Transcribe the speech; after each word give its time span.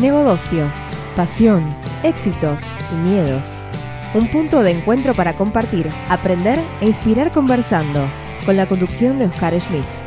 Negocio, 0.00 0.72
pasión, 1.14 1.68
éxitos 2.02 2.72
y 2.90 2.94
miedos. 2.94 3.62
Un 4.14 4.30
punto 4.30 4.62
de 4.62 4.70
encuentro 4.70 5.12
para 5.12 5.36
compartir, 5.36 5.90
aprender 6.08 6.58
e 6.80 6.86
inspirar 6.86 7.30
conversando, 7.30 8.08
con 8.46 8.56
la 8.56 8.66
conducción 8.66 9.18
de 9.18 9.26
Oscar 9.26 9.60
Schmitz. 9.60 10.06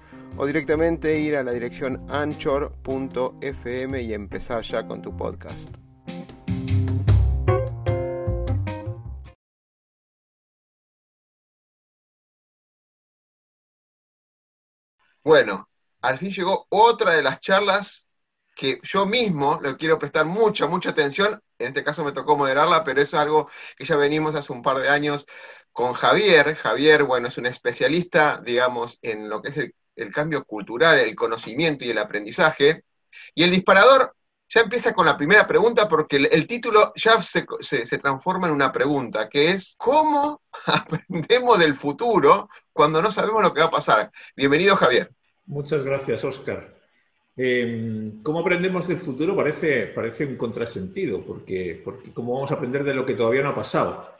o 0.37 0.45
directamente 0.45 1.19
ir 1.19 1.35
a 1.35 1.43
la 1.43 1.51
dirección 1.51 2.05
anchor.fm 2.09 4.01
y 4.01 4.13
empezar 4.13 4.63
ya 4.63 4.87
con 4.87 5.01
tu 5.01 5.15
podcast. 5.15 5.69
Bueno, 15.23 15.69
al 16.01 16.17
fin 16.17 16.31
llegó 16.31 16.65
otra 16.69 17.13
de 17.13 17.21
las 17.21 17.39
charlas 17.39 18.07
que 18.55 18.79
yo 18.83 19.05
mismo 19.05 19.59
le 19.61 19.77
quiero 19.77 19.99
prestar 19.99 20.25
mucha, 20.25 20.67
mucha 20.67 20.89
atención. 20.91 21.41
En 21.59 21.67
este 21.69 21.83
caso 21.83 22.03
me 22.03 22.11
tocó 22.11 22.35
moderarla, 22.35 22.83
pero 22.83 23.01
es 23.01 23.13
algo 23.13 23.49
que 23.77 23.85
ya 23.85 23.95
venimos 23.95 24.35
hace 24.35 24.51
un 24.51 24.61
par 24.63 24.79
de 24.79 24.89
años 24.89 25.25
con 25.71 25.93
Javier. 25.93 26.55
Javier, 26.55 27.03
bueno, 27.03 27.27
es 27.27 27.37
un 27.37 27.45
especialista, 27.45 28.41
digamos, 28.43 28.97
en 29.01 29.29
lo 29.29 29.41
que 29.41 29.49
es 29.49 29.57
el 29.57 29.75
el 29.95 30.11
cambio 30.11 30.43
cultural, 30.43 30.99
el 30.99 31.15
conocimiento 31.15 31.85
y 31.85 31.89
el 31.89 31.97
aprendizaje. 31.97 32.83
Y 33.35 33.43
el 33.43 33.51
disparador 33.51 34.13
ya 34.53 34.61
empieza 34.61 34.93
con 34.93 35.05
la 35.05 35.15
primera 35.15 35.47
pregunta 35.47 35.87
porque 35.87 36.17
el, 36.17 36.45
título 36.45 36.91
ya 36.95 37.21
se, 37.21 37.97
transforma 37.99 38.47
en 38.47 38.53
una 38.53 38.71
pregunta, 38.71 39.29
que 39.29 39.51
es 39.51 39.75
¿cómo 39.77 40.41
aprendemos 40.65 41.57
del 41.57 41.73
futuro 41.73 42.49
cuando 42.73 43.01
no 43.01 43.11
sabemos 43.11 43.41
lo 43.41 43.53
que 43.53 43.61
va 43.61 43.67
a 43.67 43.71
pasar? 43.71 44.11
Bienvenido, 44.35 44.75
Javier. 44.75 45.09
Muchas 45.45 45.83
gracias, 45.83 46.23
Oscar. 46.25 46.75
Em, 47.37 48.21
¿Cómo 48.21 48.39
aprendemos 48.39 48.87
del 48.89 48.97
futuro? 48.97 49.35
Parece, 49.35 49.87
parece 49.87 50.25
un 50.25 50.35
contrasentido, 50.35 51.25
porque, 51.25 51.81
porque 51.83 52.13
¿cómo 52.13 52.33
vamos 52.33 52.51
a 52.51 52.55
aprender 52.55 52.83
de 52.83 52.93
lo 52.93 53.05
que 53.05 53.15
todavía 53.15 53.43
no 53.43 53.49
ha 53.49 53.55
pasado? 53.55 54.11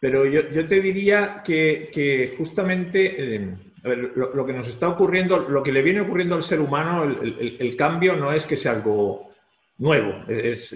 Pero 0.00 0.24
yo, 0.24 0.66
te 0.66 0.80
diría 0.80 1.42
que, 1.44 2.34
justamente... 2.38 3.36
Em, 3.36 3.71
a 3.84 3.88
ver, 3.88 4.12
lo, 4.14 4.46
que 4.46 4.52
nos 4.52 4.68
está 4.68 4.88
ocurriendo, 4.88 5.38
lo 5.38 5.62
que 5.62 5.72
le 5.72 5.82
viene 5.82 6.02
ocurriendo 6.02 6.36
al 6.36 6.44
ser 6.44 6.60
humano, 6.60 7.02
el, 7.04 7.76
cambio 7.76 8.14
no 8.14 8.32
es 8.32 8.46
que 8.46 8.56
sea 8.56 8.72
algo 8.72 9.32
nuevo, 9.78 10.14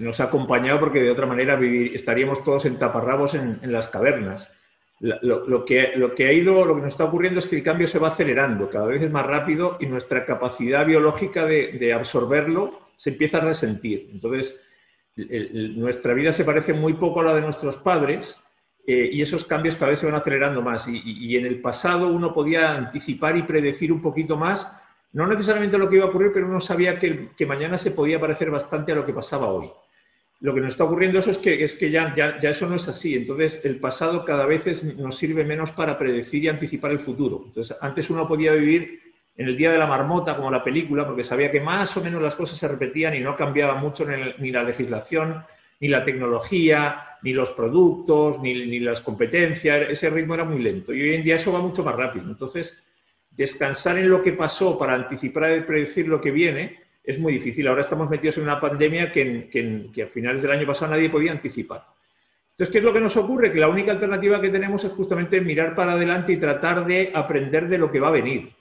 nos 0.00 0.20
ha 0.20 0.24
acompañado 0.24 0.80
porque 0.80 1.00
de 1.00 1.10
otra 1.10 1.26
manera 1.26 1.58
estaríamos 1.62 2.42
todos 2.42 2.64
en 2.64 2.78
taparrabos 2.78 3.34
en, 3.34 3.60
las 3.72 3.88
cavernas. 3.88 4.50
Lo 4.98 5.64
que 5.64 6.26
ha 6.26 6.32
ido, 6.32 6.64
lo 6.64 6.74
que 6.74 6.80
nos 6.80 6.92
está 6.92 7.04
ocurriendo 7.04 7.38
es 7.38 7.46
que 7.46 7.56
el 7.56 7.62
cambio 7.62 7.86
se 7.86 8.00
va 8.00 8.08
acelerando, 8.08 8.68
cada 8.68 8.86
vez 8.86 9.02
es 9.02 9.10
más 9.10 9.26
rápido 9.26 9.76
y 9.78 9.86
nuestra 9.86 10.24
capacidad 10.24 10.84
biológica 10.84 11.44
de, 11.44 11.92
absorberlo 11.92 12.80
se 12.96 13.10
empieza 13.10 13.38
a 13.38 13.42
resentir. 13.42 14.08
Entonces, 14.10 14.64
nuestra 15.14 16.12
vida 16.12 16.32
se 16.32 16.44
parece 16.44 16.72
muy 16.72 16.94
poco 16.94 17.20
a 17.20 17.24
la 17.24 17.34
de 17.36 17.42
nuestros 17.42 17.76
padres 17.76 18.40
eh, 18.88 19.10
y 19.12 19.20
esos 19.20 19.44
cambios 19.44 19.74
cada 19.74 19.90
vez 19.90 19.98
se 19.98 20.06
van 20.06 20.14
acelerando 20.14 20.62
más. 20.62 20.86
Y, 20.88 21.36
en 21.36 21.44
el 21.44 21.60
pasado 21.60 22.08
uno 22.08 22.32
podía 22.32 22.76
anticipar 22.76 23.36
y 23.36 23.42
predecir 23.42 23.92
un 23.92 24.00
poquito 24.00 24.36
más, 24.36 24.72
no 25.12 25.26
necesariamente 25.26 25.76
lo 25.76 25.88
que 25.88 25.96
iba 25.96 26.04
a 26.04 26.08
ocurrir, 26.08 26.30
pero 26.32 26.46
uno 26.46 26.60
sabía 26.60 26.98
que, 26.98 27.46
mañana 27.46 27.78
se 27.78 27.90
podía 27.90 28.20
parecer 28.20 28.50
bastante 28.50 28.92
a 28.92 28.94
lo 28.94 29.04
que 29.04 29.12
pasaba 29.12 29.48
hoy. 29.48 29.68
Lo 30.40 30.54
que 30.54 30.60
nos 30.60 30.70
está 30.70 30.84
ocurriendo 30.84 31.18
eso 31.18 31.30
es 31.30 31.38
que, 31.38 31.64
es 31.64 31.74
que 31.74 31.90
ya, 31.90 32.14
ya, 32.14 32.50
eso 32.50 32.68
no 32.68 32.76
es 32.76 32.86
así. 32.86 33.16
Entonces, 33.16 33.64
el 33.64 33.80
pasado 33.80 34.24
cada 34.24 34.46
vez 34.46 34.84
nos 34.96 35.16
sirve 35.16 35.44
menos 35.44 35.72
para 35.72 35.98
predecir 35.98 36.44
y 36.44 36.48
anticipar 36.48 36.92
el 36.92 37.00
futuro. 37.00 37.42
Entonces, 37.46 37.76
antes 37.80 38.08
uno 38.10 38.28
podía 38.28 38.52
vivir 38.52 39.00
en 39.36 39.48
el 39.48 39.56
día 39.56 39.72
de 39.72 39.78
la 39.78 39.86
marmota, 39.86 40.36
como 40.36 40.50
la 40.50 40.62
película, 40.62 41.04
porque 41.06 41.24
sabía 41.24 41.50
que 41.50 41.60
más 41.60 41.96
o 41.96 42.02
menos 42.02 42.22
las 42.22 42.36
cosas 42.36 42.58
se 42.58 42.68
repetían 42.68 43.14
y 43.14 43.20
no 43.20 43.34
cambiaba 43.34 43.74
mucho 43.74 44.06
ni 44.38 44.50
la 44.52 44.62
legislación, 44.62 45.44
ni 45.80 45.88
la 45.88 46.04
tecnología, 46.04 47.15
ni 47.26 47.32
los 47.32 47.50
productos, 47.50 48.40
ni, 48.40 48.78
las 48.78 49.00
competencias, 49.00 49.90
ese 49.90 50.10
ritmo 50.10 50.34
era 50.34 50.44
muy 50.44 50.62
lento. 50.62 50.94
Y 50.94 51.02
hoy 51.02 51.14
en 51.16 51.24
día 51.24 51.34
eso 51.34 51.52
va 51.52 51.58
mucho 51.58 51.82
más 51.82 51.96
rápido. 51.96 52.24
Entonces, 52.28 52.80
descansar 53.32 53.98
en 53.98 54.08
lo 54.08 54.22
que 54.22 54.32
pasó 54.32 54.78
para 54.78 54.94
anticipar 54.94 55.58
y 55.58 55.62
predecir 55.62 56.06
lo 56.06 56.20
que 56.20 56.30
viene 56.30 56.78
es 57.02 57.18
muy 57.18 57.32
difícil. 57.32 57.66
Ahora 57.66 57.80
estamos 57.80 58.08
metidos 58.08 58.36
en 58.38 58.44
una 58.44 58.60
pandemia 58.60 59.10
que, 59.10 59.50
que, 59.92 60.02
a 60.04 60.06
finales 60.06 60.40
del 60.40 60.52
año 60.52 60.68
pasado 60.68 60.92
nadie 60.92 61.10
podía 61.10 61.32
anticipar. 61.32 61.84
Entonces, 62.52 62.72
¿qué 62.72 62.78
es 62.78 62.84
lo 62.84 62.92
que 62.92 63.00
nos 63.00 63.16
ocurre? 63.16 63.52
Que 63.52 63.58
la 63.58 63.68
única 63.68 63.90
alternativa 63.90 64.40
que 64.40 64.48
tenemos 64.48 64.84
es 64.84 64.92
justamente 64.92 65.40
mirar 65.40 65.74
para 65.74 65.94
adelante 65.94 66.32
y 66.32 66.38
tratar 66.38 66.86
de 66.86 67.10
aprender 67.12 67.66
de 67.68 67.78
lo 67.78 67.90
que 67.90 67.98
va 67.98 68.06
a 68.08 68.12
venir. 68.12 68.52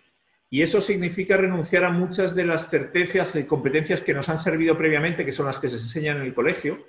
Y 0.50 0.64
eso 0.64 0.81
significa 0.81 1.38
renunciar 1.38 1.84
a 1.84 1.92
muchas 1.92 2.34
de 2.34 2.46
las 2.46 2.68
certezas 2.68 3.36
y 3.36 3.44
competencias 3.44 4.02
que 4.02 4.16
nos 4.16 4.28
han 4.28 4.40
servido 4.40 4.75
previamente, 4.75 5.24
que 5.24 5.31
son 5.31 5.46
las 5.46 5.59
que 5.59 5.70
se 5.70 5.75
enseñan 5.75 6.18
en 6.18 6.24
el 6.24 6.34
colegio, 6.34 6.80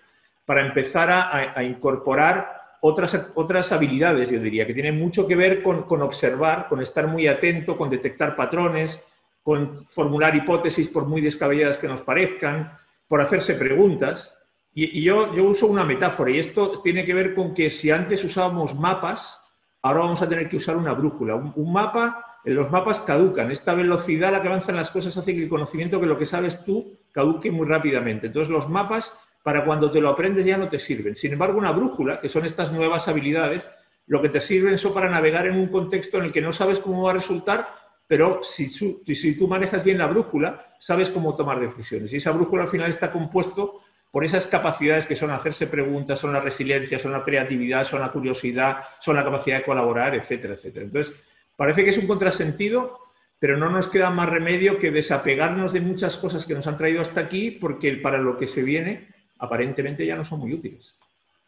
para 0.47 0.65
empezar 0.65 1.11
a, 1.11 1.63
incorporar 1.65 2.77
otras, 2.81 3.31
otras 3.35 3.73
habilidades, 3.73 4.31
yo 4.31 4.39
diría, 4.39 4.65
que 4.65 4.73
tienen 4.73 4.97
mucho 4.97 5.27
que 5.27 5.35
ver 5.35 5.61
con, 5.63 6.03
observar, 6.03 6.69
con 6.69 6.81
estar 6.81 7.09
muy 7.09 7.27
atento, 7.27 7.77
con 7.77 7.91
detectar 7.91 8.37
patrones, 8.37 9.05
con 9.43 9.77
formular 9.89 10.37
hipótesis 10.37 10.89
por 10.89 11.05
muy 11.05 11.21
descabelladas 11.21 11.79
que 11.79 11.89
nos 11.89 12.01
parezcan, 12.01 12.73
por 13.09 13.21
hacerse 13.21 13.55
preguntas. 13.55 14.33
Y, 14.73 15.03
yo, 15.03 15.35
yo, 15.35 15.45
uso 15.45 15.67
una 15.67 15.85
metáfora, 15.85 16.31
y 16.31 16.39
esto 16.39 16.81
tiene 16.81 17.05
que 17.05 17.15
ver 17.15 17.35
con 17.35 17.53
que 17.53 17.69
si 17.69 17.91
antes 17.91 18.23
usábamos 18.23 18.73
mapas, 18.79 19.43
ahora 19.83 20.01
vamos 20.01 20.23
a 20.23 20.29
tener 20.29 20.49
que 20.49 20.59
usar 20.59 20.77
una 20.77 20.93
brújula. 20.93 21.35
Un, 21.35 21.53
un 21.57 21.73
mapa, 21.73 22.39
los 22.45 22.71
mapas 22.71 23.01
caducan. 23.01 23.51
Esta 23.51 23.75
velocidad 23.75 24.29
a 24.29 24.33
la 24.33 24.43
que 24.43 24.49
avanzan 24.49 24.77
las 24.77 24.93
cosas 24.93 25.17
hace 25.17 25.35
que 25.35 25.43
el 25.43 25.49
conocimiento, 25.49 26.01
que 26.01 26.07
lo 26.07 26.19
que 26.19 26.27
sabes 26.27 26.65
tú, 26.65 26.97
caduque 27.11 27.51
muy 27.51 27.67
rápidamente. 27.67 28.29
Entonces 28.29 28.53
los 28.53 28.69
mapas 28.69 29.13
para 29.47 29.65
cuando 29.65 29.93
te 29.93 30.01
lo 30.01 30.09
aprendes 30.09 30.45
ya 30.45 30.57
no 30.57 30.69
te 30.69 30.77
sirven. 30.77 31.15
Sin 31.15 31.33
embargo, 31.33 31.57
una 31.57 31.71
brújula, 31.71 32.21
que 32.21 32.29
son 32.29 32.45
estas 32.45 32.73
nuevas 32.73 33.07
habilidades, 33.07 33.71
lo 34.09 34.21
que 34.21 34.29
te 34.29 34.41
sirven 34.41 34.77
son 34.77 34.93
para 34.93 35.09
navegar 35.09 35.47
en 35.47 35.57
un 35.57 35.69
contexto 35.69 36.19
en 36.19 36.25
el 36.25 36.33
que 36.33 36.41
no 36.41 36.53
sabes 36.53 36.81
cómo 36.81 37.05
va 37.05 37.13
a 37.13 37.15
resultar, 37.15 37.69
pero 38.09 38.41
si, 38.43 38.69
si 38.69 39.39
tú 39.39 39.47
manejas 39.47 39.85
bien 39.85 39.99
la 39.99 40.09
brújula, 40.09 40.75
sabes 40.81 41.11
cómo 41.11 41.37
tomar 41.37 41.61
decisiones. 41.61 42.13
Y 42.13 42.17
esa 42.17 42.33
brújula 42.33 42.65
al 42.65 42.69
final 42.69 42.91
está 42.91 43.13
compuesto 43.13 43.83
por 44.11 44.25
esas 44.25 44.49
capacidades 44.49 45.07
que 45.07 45.15
son 45.15 45.31
hacerse 45.31 45.69
preguntas, 45.69 46.19
son 46.19 46.33
la 46.33 46.41
resiliencia, 46.41 46.99
son 46.99 47.13
la 47.13 47.23
creatividad, 47.23 47.85
son 47.85 48.01
la 48.01 48.11
curiosidad, 48.11 48.79
son 48.99 49.15
la 49.15 49.23
capacidad 49.23 49.59
de 49.59 49.65
colaborar, 49.65 50.17
etcétera, 50.17 50.55
etcétera. 50.55 50.87
Entonces, 50.87 51.15
parece 51.55 51.85
que 51.85 51.91
es 51.91 51.99
un 51.99 52.09
contrasentido, 52.09 52.99
pero 53.39 53.57
no 53.57 53.71
nos 53.71 53.87
queda 53.87 54.11
más 54.11 54.29
remedio 54.29 54.81
que 54.81 54.91
desapegarnos 54.91 55.73
de 55.73 55.83
muchas 55.83 56.17
cosas 56.17 56.45
que 56.45 56.55
nos 56.55 56.67
han 56.67 56.77
traído 56.77 57.01
hasta 57.01 57.21
aquí, 57.21 57.53
porque 57.53 57.93
para 57.93 58.19
lo 58.19 58.39
que 58.39 58.49
se 58.49 58.65
viene 58.65 59.15
aparentemente 59.39 60.07
ya 60.07 60.17
no 60.17 60.25
son 60.25 60.41
muy 60.41 60.55
útiles. 60.55 60.95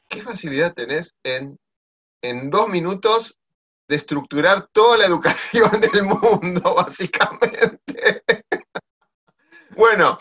¿Qué 0.09 0.22
facilidad 0.22 0.75
tenés 0.75 1.15
en, 1.22 1.59
en 2.22 2.50
dos 2.50 2.69
minutos 2.69 3.38
de 3.88 3.97
estructurar 3.97 4.69
toda 4.73 4.99
la 4.99 5.06
educación 5.06 5.70
del 5.81 6.05
mundo, 6.05 6.75
básicamente? 6.75 8.23
bueno, 9.76 10.19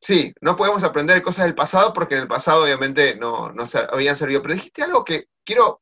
sí, 0.00 0.32
no 0.40 0.56
podemos 0.56 0.82
aprender 0.82 1.22
cosas 1.22 1.46
del 1.46 1.54
pasado 1.54 1.92
porque 1.92 2.14
en 2.14 2.22
el 2.22 2.28
pasado 2.28 2.64
obviamente 2.64 3.16
no, 3.16 3.52
no 3.52 3.64
habían 3.92 4.16
servido, 4.16 4.42
pero 4.42 4.54
dijiste 4.54 4.82
algo 4.82 5.04
que 5.04 5.26
quiero 5.44 5.80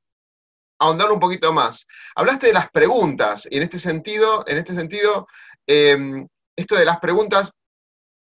ahondar 0.79 1.11
un 1.11 1.21
poquito 1.21 1.53
más. 1.53 1.87
Hablaste 2.15 2.49
de 2.49 2.53
las 2.53 2.71
preguntas 2.71 3.47
y 3.51 3.57
en 3.57 3.65
este 3.65 3.79
sentido, 3.79 4.45
en 4.47 4.59
este 4.59 4.75
sentido, 4.75 5.27
em, 5.67 6.27
esto 6.57 6.77
de 6.77 6.85
las 6.85 7.01
preguntas 7.01 7.53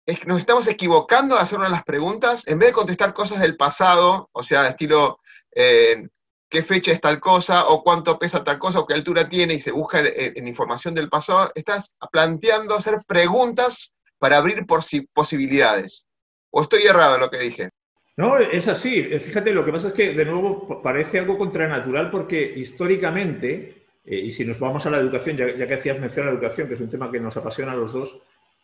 es 0.07 0.21
que 0.21 0.27
nos 0.27 0.39
estamos 0.39 0.69
equivocando 0.69 1.35
al 1.35 1.43
hacernos 1.43 1.71
las 1.71 1.85
preguntas, 1.85 2.47
en 2.47 2.59
vez 2.59 2.69
de 2.69 2.75
contestar 2.75 3.13
cosas 3.13 3.41
del 3.41 3.57
pasado, 3.57 4.29
o 4.33 4.43
sea, 4.43 4.69
estilo, 4.69 5.19
eh, 5.55 6.09
qué 6.49 6.63
fecha 6.63 6.93
es 6.93 7.01
tal 7.01 7.19
cosa, 7.19 7.69
o 7.69 7.83
cuánto 7.83 8.19
pesa 8.19 8.45
tal 8.45 8.59
cosa, 8.59 8.79
o 8.79 8.87
qué 8.87 8.95
altura 8.95 9.29
tiene, 9.29 9.55
y 9.55 9.61
se 9.61 9.73
busca 9.73 10.01
en, 10.01 10.47
información 10.47 10.95
del 10.95 11.09
pasado, 11.09 11.51
estás 11.55 11.97
planteando 12.13 12.77
hacer 12.77 12.99
preguntas 13.07 13.95
para 14.19 14.39
abrir 14.39 14.65
posibilidades. 15.13 16.07
¿O 16.51 16.63
estoy 16.63 16.85
errado 16.85 17.17
en 17.17 17.21
lo 17.23 17.31
que 17.31 17.39
dije? 17.39 17.71
No, 18.17 18.39
es 18.39 18.69
así. 18.69 19.03
Fíjate, 19.03 19.53
lo 19.53 19.65
que 19.65 19.73
pasa 19.73 19.89
es 19.89 19.95
que 19.95 20.15
de 20.15 20.25
nuevo 20.25 20.81
parece 20.83 21.19
algo 21.19 21.37
contranatural 21.37 22.11
porque 22.11 22.55
históricamente 22.57 23.87
Eh, 24.07 24.21
y 24.21 24.31
si 24.31 24.45
nos 24.45 24.61
vamos 24.61 24.87
a 24.87 24.91
la 24.91 24.99
educación, 24.99 25.37
ya, 25.37 25.67
que 25.67 25.75
hacías 25.75 25.99
mención 25.99 26.27
a 26.27 26.31
la 26.31 26.37
educación, 26.37 26.69
que 26.69 26.75
es 26.75 26.81
un 26.81 26.89
tema 26.89 27.11
que 27.11 27.19
nos 27.19 27.37
apasiona 27.37 27.73
a 27.73 27.75
los 27.75 27.93
dos, 27.93 28.17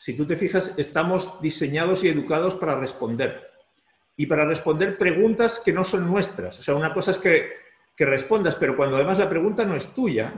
si 0.02 0.14
tú 0.14 0.26
te 0.26 0.34
fijas, 0.34 0.74
estamos 0.78 1.40
diseñados 1.40 2.02
y 2.02 2.08
educados 2.08 2.56
para 2.56 2.74
responder. 2.74 3.52
Y 4.16 4.26
para 4.26 4.44
responder 4.44 4.98
preguntas 4.98 5.62
que 5.64 5.72
no 5.72 5.84
son 5.84 6.08
nuestras. 6.08 6.58
O 6.58 6.62
sea, 6.64 6.74
una 6.74 6.92
cosa 6.92 7.12
es 7.12 7.18
que, 7.18 7.52
que 7.96 8.04
respondas, 8.04 8.56
pero 8.56 8.76
cuando 8.76 8.96
además 8.96 9.20
la 9.20 9.28
pregunta 9.28 9.64
no 9.64 9.76
es 9.76 9.94
tuya, 9.94 10.32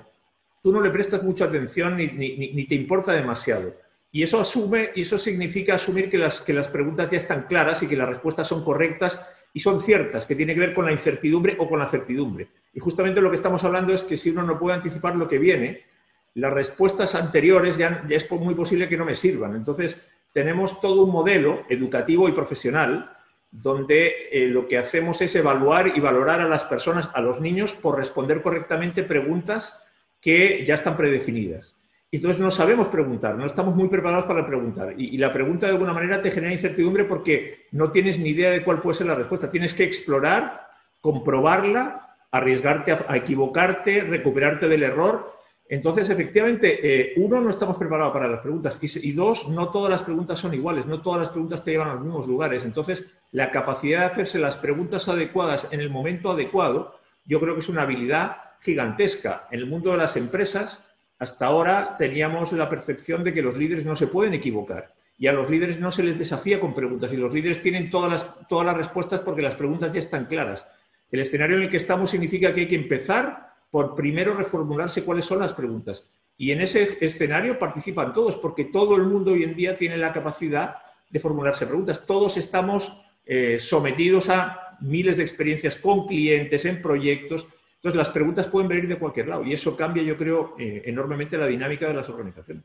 tú 0.63 0.71
no 0.71 0.83
le 0.83 0.91
prestas 0.91 1.23
mucha 1.23 1.47
atención 1.47 1.97
ni, 1.97 2.09
ni, 2.09 2.67
te 2.67 2.75
importa 2.75 3.15
demasiado. 3.15 3.75
Y 4.13 4.23
eso 4.23 4.39
asume, 4.39 4.91
y 4.97 5.01
eso 5.01 5.17
significa 5.17 5.77
asumir 5.77 6.11
que 6.11 6.19
las, 6.19 6.43
que 6.43 6.53
las 6.53 6.69
preguntas 6.69 7.09
ya 7.09 7.17
están 7.17 7.45
claras 7.45 7.83
y 7.83 7.87
que 7.87 7.97
las 7.97 8.11
respuestas 8.11 8.47
son 8.47 8.63
correctas 8.63 9.27
y 9.55 9.61
son 9.61 9.81
ciertas, 9.81 10.27
que 10.27 10.37
tiene 10.37 10.53
que 10.53 10.61
ver 10.61 10.75
con 10.75 10.85
la 10.85 10.93
incertidumbre 10.93 11.57
o 11.59 11.67
con 11.67 11.79
la 11.79 11.89
certidumbre. 11.89 12.49
Y 12.75 12.81
justamente 12.81 13.23
lo 13.23 13.31
que 13.31 13.37
estamos 13.37 13.65
hablando 13.65 13.95
es 13.95 14.03
que 14.03 14.19
si 14.19 14.29
uno 14.29 14.43
no 14.43 14.59
puede 14.59 14.77
anticipar 14.77 15.17
lo 15.17 15.27
que 15.27 15.39
viene, 15.39 15.94
las 16.35 16.53
respuestas 16.53 17.15
anteriores 17.15 17.77
ya, 17.77 18.05
es 18.09 18.31
muy 18.31 18.55
posible 18.55 18.89
que 18.89 18.97
no 18.97 19.05
me 19.05 19.15
sirvan. 19.15 19.55
Entonces, 19.55 20.01
tenemos 20.33 20.81
todo 20.81 21.05
un 21.05 21.11
modelo 21.11 21.63
educativo 21.69 22.29
y 22.29 22.33
profesional 22.33 23.11
donde 23.51 24.29
eh, 24.33 24.49
lo 24.49 24.67
que 24.67 24.79
hacemos 24.79 25.21
es 25.23 25.37
evaluar 25.37 25.97
y 25.97 26.01
valorar 26.01 26.41
a 26.41 26.49
las 26.49 26.65
personas, 26.65 27.09
a 27.15 27.21
los 27.21 27.41
niños, 27.41 27.73
por 27.75 27.97
responder 27.97 28.43
correctamente 28.43 29.05
preguntas 29.05 29.81
que 30.21 30.65
ya 30.67 30.75
están 30.75 30.97
predefinidas. 30.97 31.77
Entonces 32.17 32.41
no 32.41 32.51
sabemos 32.51 32.89
preguntar, 32.89 33.35
no 33.35 33.45
estamos 33.45 33.75
muy 33.75 33.89
preparados 33.89 34.27
para 34.27 34.47
preguntar. 34.47 34.95
Y, 34.97 35.19
la 35.19 35.33
pregunta 35.33 35.67
de 35.67 35.73
alguna 35.73 35.93
manera 35.93 36.21
te 36.21 36.31
genera 36.31 36.53
incertidumbre 36.53 37.05
porque 37.05 37.67
no 37.73 37.91
tienes 37.91 38.21
ni 38.21 38.31
idea 38.31 38.51
de 38.51 38.63
cuál 38.63 38.81
puede 38.81 38.99
ser 38.99 39.09
la 39.09 39.17
respuesta. 39.17 39.51
Tienes 39.51 39.75
que 39.75 39.83
explorar, 39.83 40.69
comprobarla, 41.01 42.17
arriesgarte 42.31 42.93
a, 42.93 43.17
equivocarte, 43.17 44.03
recuperarte 44.03 44.69
del 44.69 44.85
error. 44.85 45.29
Entonces, 45.69 46.11
efectivamente, 46.11 46.79
eh, 46.83 47.15
uno, 47.17 47.41
no 47.41 47.51
estamos 47.51 47.77
preparados 47.77 48.13
para 48.13 48.29
las 48.29 48.41
preguntas. 48.41 48.79
Y, 48.83 49.09
y, 49.09 49.13
dos, 49.13 49.49
no 49.49 49.71
todas 49.71 49.91
las 49.91 50.03
preguntas 50.03 50.39
son 50.39 50.53
iguales, 50.55 50.87
no 50.87 51.01
todas 51.01 51.23
las 51.23 51.31
preguntas 51.31 51.65
te 51.65 51.71
llevan 51.71 51.89
a 51.89 51.95
los 51.95 52.03
mismos 52.03 52.27
lugares. 52.27 52.65
Entonces, 52.65 53.05
la 53.33 53.51
capacidad 53.51 54.01
de 54.01 54.07
hacerse 54.07 54.39
las 54.39 54.57
preguntas 54.57 55.09
adecuadas 55.09 55.69
en 55.73 55.81
el 55.81 55.91
momento 55.91 56.31
adecuado, 56.31 56.99
yo 57.25 57.41
creo 57.41 57.55
que 57.55 57.61
es 57.61 57.69
una 57.69 57.83
habilidad 57.83 58.37
gigantesca. 58.61 59.49
En 59.51 59.61
el 59.61 59.67
mundo 59.67 59.93
de 59.93 59.99
las 59.99 60.17
empresas, 60.17 60.85
hasta 61.19 61.47
ahora 61.47 61.97
teníamos 61.97 62.53
la 62.53 62.69
percepción 62.69 63.25
de 63.25 63.33
que 63.33 63.43
los 63.43 63.57
líderes 63.57 63.87
no 63.87 63.97
se 63.97 64.07
pueden 64.07 64.35
equivocar 64.35 64.93
y 65.17 65.27
a 65.27 65.33
los 65.33 65.49
líderes 65.49 65.79
no 65.79 65.93
se 65.93 66.03
les 66.03 66.19
desafía 66.19 66.61
con 66.61 66.75
preguntas 66.75 67.13
y 67.13 67.17
los 67.17 67.33
líderes 67.33 67.63
tienen 67.63 67.89
todas 67.89 68.11
las, 68.11 68.49
todas 68.49 68.67
las 68.67 68.77
respuestas 68.77 69.21
porque 69.21 69.43
las 69.43 69.55
preguntas 69.55 69.93
ya 69.93 70.01
están 70.01 70.27
claras. 70.27 70.67
El 71.11 71.21
escenario 71.21 71.57
en 71.57 71.63
el 71.63 71.71
que 71.71 71.77
estamos 71.77 72.11
significa 72.11 72.53
que 72.53 72.63
hay 72.63 72.69
que 72.69 72.75
empezar 72.75 73.54
por 73.75 73.97
primero 73.97 74.35
reformularse 74.35 75.03
cuáles 75.03 75.25
son 75.25 75.41
las 75.41 75.53
preguntas. 75.53 76.07
Y 76.39 76.53
en 76.53 76.61
ese 76.61 76.97
escenario 77.01 77.59
participan 77.59 78.15
todos, 78.15 78.37
porque 78.37 78.67
todo 78.67 78.95
el 78.95 79.03
mundo 79.03 79.33
hoy 79.33 79.43
en 79.43 79.57
día 79.57 79.77
tiene 79.77 79.97
la 79.97 80.13
capacidad 80.13 80.77
de 81.11 81.19
formularse 81.19 81.67
preguntas. 81.67 82.07
Todos 82.07 82.37
estamos 82.37 82.97
eh, 83.27 83.59
sometidos 83.59 84.29
a 84.29 84.77
miles 84.81 85.17
de 85.17 85.25
experiencias 85.25 85.75
con 85.75 86.07
clientes, 86.07 86.65
en 86.67 86.81
proyectos, 86.81 87.49
entonces, 87.79 87.99
las 87.99 88.11
preguntas 88.11 88.47
pueden 88.47 88.69
venir 88.69 88.87
de 88.87 88.97
cualquier 88.97 89.27
lado 89.27 89.45
y 89.45 89.53
eso 89.53 89.77
cambia, 89.77 90.05
yo 90.05 90.17
creo, 90.17 90.55
eh, 90.57 90.85
enormemente 90.87 91.37
la 91.37 91.49
dinámica 91.49 91.89
de 91.89 91.95
las 91.95 92.09
organizaciones. 92.09 92.65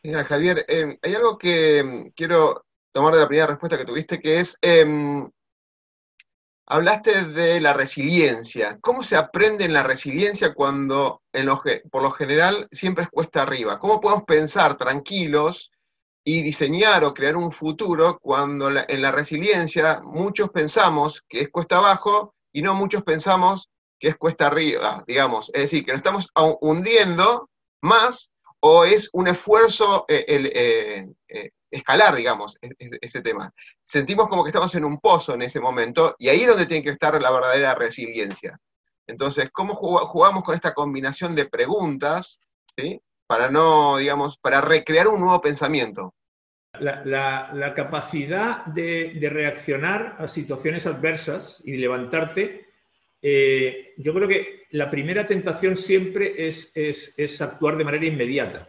Mira, 0.00 0.22
Javier, 0.22 0.64
em, 0.68 0.96
hay 1.02 1.14
algo 1.16 1.36
que 1.36 1.78
em, 1.78 2.10
quiero 2.12 2.64
tomar 2.92 3.14
de 3.14 3.20
la 3.20 3.26
primera 3.26 3.48
respuesta 3.48 3.76
que 3.76 3.84
tuviste, 3.84 4.20
que 4.20 4.38
es, 4.38 4.56
em, 4.62 5.28
hablaste 6.70 7.24
de 7.24 7.60
la 7.60 7.72
resiliencia. 7.72 8.78
¿Cómo 8.80 9.02
se 9.02 9.16
aprende 9.16 9.64
en 9.64 9.72
la 9.72 9.82
resiliencia 9.82 10.54
cuando, 10.54 11.20
por 11.90 12.02
lo 12.02 12.12
general, 12.12 12.68
siempre 12.70 13.04
es 13.04 13.10
cuesta 13.10 13.42
arriba? 13.42 13.80
¿Cómo 13.80 14.00
podemos 14.00 14.24
pensar 14.24 14.76
tranquilos 14.76 15.72
y 16.22 16.42
diseñar 16.42 17.02
o 17.02 17.12
crear 17.12 17.36
un 17.36 17.50
futuro 17.50 18.20
cuando 18.20 18.70
en 18.70 19.02
la 19.02 19.10
resiliencia 19.10 20.00
muchos 20.04 20.50
pensamos 20.50 21.24
que 21.28 21.40
es 21.40 21.48
cuesta 21.50 21.78
abajo 21.78 22.34
y 22.52 22.62
no 22.62 22.74
muchos 22.74 23.02
pensamos 23.02 23.68
que 23.98 24.08
es 24.08 24.16
cuesta 24.16 24.46
arriba, 24.46 25.02
digamos. 25.08 25.50
Es 25.52 25.62
decir, 25.62 25.84
que 25.84 25.92
nos 25.92 25.98
estamos 25.98 26.28
hundiendo 26.60 27.50
más 27.82 28.32
o 28.60 28.84
es 28.84 29.10
un 29.12 29.28
esfuerzo 29.28 30.04
eh, 30.08 30.24
el, 30.28 30.46
eh, 30.46 31.08
eh, 31.28 31.50
escalar, 31.70 32.14
digamos, 32.14 32.58
ese 32.60 33.22
tema. 33.22 33.52
Sentimos 33.82 34.28
como 34.28 34.44
que 34.44 34.48
estamos 34.48 34.74
en 34.74 34.84
un 34.84 34.98
pozo 34.98 35.34
en 35.34 35.42
ese 35.42 35.60
momento 35.60 36.16
y 36.18 36.28
ahí 36.28 36.42
es 36.42 36.48
donde 36.48 36.66
tiene 36.66 36.84
que 36.84 36.90
estar 36.90 37.20
la 37.20 37.30
verdadera 37.30 37.74
resiliencia. 37.74 38.58
Entonces, 39.06 39.50
¿cómo 39.52 39.74
jugamos 39.74 40.44
con 40.44 40.54
esta 40.54 40.74
combinación 40.74 41.34
de 41.34 41.46
preguntas, 41.46 42.38
¿sí? 42.76 43.00
Para 43.26 43.50
no, 43.50 43.96
digamos, 43.96 44.38
para 44.38 44.60
recrear 44.60 45.08
un 45.08 45.20
nuevo 45.20 45.40
pensamiento? 45.40 46.14
La, 46.78 47.72
capacidad 47.74 48.64
de, 48.66 49.14
de 49.18 49.30
reaccionar 49.30 50.16
a 50.18 50.28
situaciones 50.28 50.86
adversas 50.86 51.60
y 51.64 51.76
levantarte 51.76 52.69
eh, 53.22 53.92
yo 53.98 54.14
creo 54.14 54.28
que 54.28 54.66
la 54.70 54.90
primera 54.90 55.26
tentación 55.26 55.76
siempre 55.76 56.46
es, 56.46 56.72
actuar 57.40 57.76
de 57.76 57.84
manera 57.84 58.06
inmediata, 58.06 58.68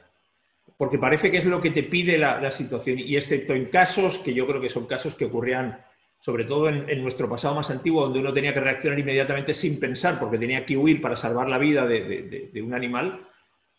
porque 0.78 0.98
parece 0.98 1.32
que 1.32 1.38
es 1.38 1.46
lo 1.46 1.62
que 1.62 1.72
te 1.72 1.84
pide 1.84 2.18
la, 2.18 2.52
situación, 2.52 3.00
y 3.00 3.16
excepto 3.16 3.54
en 3.54 3.66
casos 3.66 4.20
que 4.20 4.34
yo 4.34 4.48
creo 4.48 4.62
que 4.62 4.70
son 4.70 4.88
casos 4.88 5.16
que 5.16 5.26
ocurrían 5.26 5.80
sobre 6.20 6.46
todo 6.46 6.70
en, 6.70 7.02
nuestro 7.02 7.28
pasado 7.28 7.56
más 7.56 7.72
antiguo, 7.72 8.04
donde 8.04 8.20
uno 8.20 8.32
tenía 8.32 8.54
que 8.54 8.60
reaccionar 8.60 9.00
inmediatamente 9.00 9.56
sin 9.56 9.80
pensar, 9.80 10.20
porque 10.20 10.38
tenía 10.38 10.66
que 10.66 10.78
huir 10.78 11.02
para 11.02 11.16
salvar 11.16 11.50
la 11.50 11.58
vida 11.58 11.88
de, 11.88 12.62
un 12.64 12.76
animal, 12.76 13.28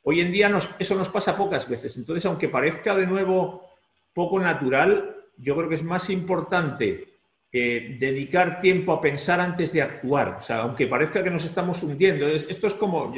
hoy 0.03 0.21
en 0.21 0.33
día 0.33 0.51
eso 0.79 0.97
nos 0.97 1.09
pasa 1.09 1.37
pocas 1.37 1.69
veces. 1.69 1.97
Entonces, 1.97 2.27
aunque 2.27 2.49
parezca 2.49 2.97
de 2.97 3.07
nuevo 3.07 3.65
poco 4.13 4.41
natural, 4.41 5.17
yo 5.37 5.55
creo 5.55 5.69
que 5.69 5.77
es 5.77 5.85
más 5.85 6.11
importante 6.11 7.12
dedicar 7.53 8.63
tiempo 8.63 8.93
a 8.93 9.01
pensar 9.01 9.39
antes 9.39 9.73
de 9.73 9.83
actuar. 9.83 10.39
O 10.41 10.43
sea, 10.43 10.61
aunque 10.61 10.87
parezca 10.87 11.23
que 11.23 11.31
nos 11.31 11.45
estamos 11.45 11.83
hundiendo, 11.83 12.27
esto 12.27 12.67
es 12.67 12.75
como, 12.75 13.15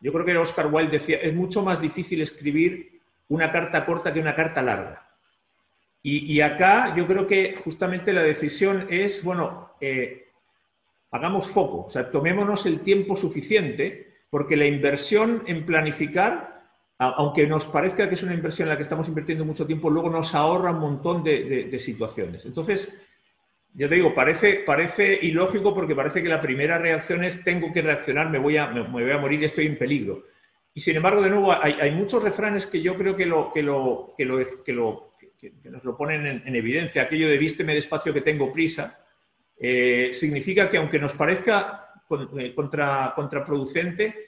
yo, 0.00 0.12
creo 0.12 0.24
que 0.24 0.36
Oscar 0.36 0.66
Wilde 0.72 0.98
decía, 0.98 1.16
es 1.18 1.34
mucho 1.34 1.62
más 1.62 1.80
difícil 1.80 2.20
escribir 2.20 3.00
una 3.28 3.50
carta 3.50 3.86
corta 3.86 4.12
que 4.12 4.20
una 4.20 4.36
carta 4.36 4.60
larga. 4.60 5.08
Y, 6.06 6.38
acá 6.42 6.94
yo 6.94 7.06
creo 7.06 7.26
que 7.26 7.56
justamente 7.64 8.12
la 8.12 8.22
decisión 8.22 8.88
es, 8.90 9.24
bueno, 9.24 9.70
eh, 9.80 10.26
hagamos 11.12 11.46
foco, 11.46 11.86
o 11.86 11.88
sea, 11.88 12.10
tomémonos 12.10 12.66
el 12.66 12.80
tiempo 12.80 13.16
suficiente, 13.16 14.12
porque 14.28 14.54
la 14.54 14.66
inversión 14.66 15.44
en 15.46 15.64
planificar, 15.64 16.62
aunque 16.98 17.46
nos 17.46 17.64
parezca 17.64 18.06
que 18.06 18.16
es 18.16 18.22
una 18.22 18.34
inversión 18.34 18.68
en 18.68 18.74
la 18.74 18.76
que 18.76 18.82
estamos 18.82 19.08
invirtiendo 19.08 19.46
mucho 19.46 19.66
tiempo, 19.66 19.88
luego 19.88 20.10
nos 20.10 20.34
ahorra 20.34 20.72
un 20.72 20.80
montón 20.80 21.24
de, 21.24 21.64
de 21.70 21.78
situaciones. 21.78 22.44
Entonces, 22.44 22.94
yo 23.76 23.88
te 23.88 23.96
digo, 23.96 24.14
parece, 24.14 24.62
parece 24.64 25.18
ilógico 25.20 25.74
porque 25.74 25.96
parece 25.96 26.22
que 26.22 26.28
la 26.28 26.40
primera 26.40 26.78
reacción 26.78 27.24
es 27.24 27.42
tengo 27.42 27.72
que 27.72 27.82
reaccionar, 27.82 28.30
me 28.30 28.38
voy 28.38 28.56
a, 28.56 28.68
me, 28.68 28.82
voy 28.82 29.10
a 29.10 29.18
morir, 29.18 29.42
estoy 29.42 29.66
en 29.66 29.76
peligro. 29.76 30.26
Y 30.72 30.80
sin 30.80 30.94
embargo, 30.96 31.22
de 31.22 31.30
nuevo, 31.30 31.52
hay, 31.52 31.90
muchos 31.90 32.22
refranes 32.22 32.66
que 32.66 32.80
yo 32.80 32.96
creo 32.96 33.16
que, 33.16 33.26
nos 33.26 34.14
lo 35.84 35.96
ponen 35.96 36.42
en, 36.44 36.56
evidencia. 36.56 37.02
Aquello 37.02 37.28
de 37.28 37.38
vísteme 37.38 37.74
despacio 37.74 38.14
que 38.14 38.20
tengo 38.20 38.52
prisa, 38.52 38.96
eh, 39.58 40.10
significa 40.12 40.70
que 40.70 40.76
aunque 40.78 40.98
nos 40.98 41.12
parezca 41.12 41.90
eh, 42.38 42.52
contra, 42.54 43.12
contraproducente, 43.14 44.26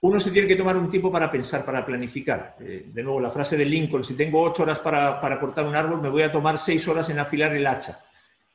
uno 0.00 0.20
se 0.20 0.30
tiene 0.32 0.48
que 0.48 0.56
tomar 0.56 0.76
un 0.76 0.90
tiempo 0.90 1.10
para 1.10 1.30
pensar, 1.30 1.64
para 1.64 1.84
planificar. 1.86 2.56
Eh, 2.60 2.86
de 2.92 3.02
nuevo, 3.02 3.20
la 3.20 3.30
frase 3.30 3.56
de 3.56 3.64
Lincoln, 3.64 4.04
si 4.04 4.16
tengo 4.16 4.42
ocho 4.42 4.64
horas 4.64 4.80
para 4.80 5.40
cortar 5.40 5.64
un 5.64 5.76
árbol, 5.76 6.02
me 6.02 6.08
voy 6.08 6.22
a 6.22 6.32
tomar 6.32 6.58
seis 6.58 6.86
horas 6.88 7.08
en 7.10 7.20
afilar 7.20 7.54
el 7.54 7.66
hacha. 7.66 8.00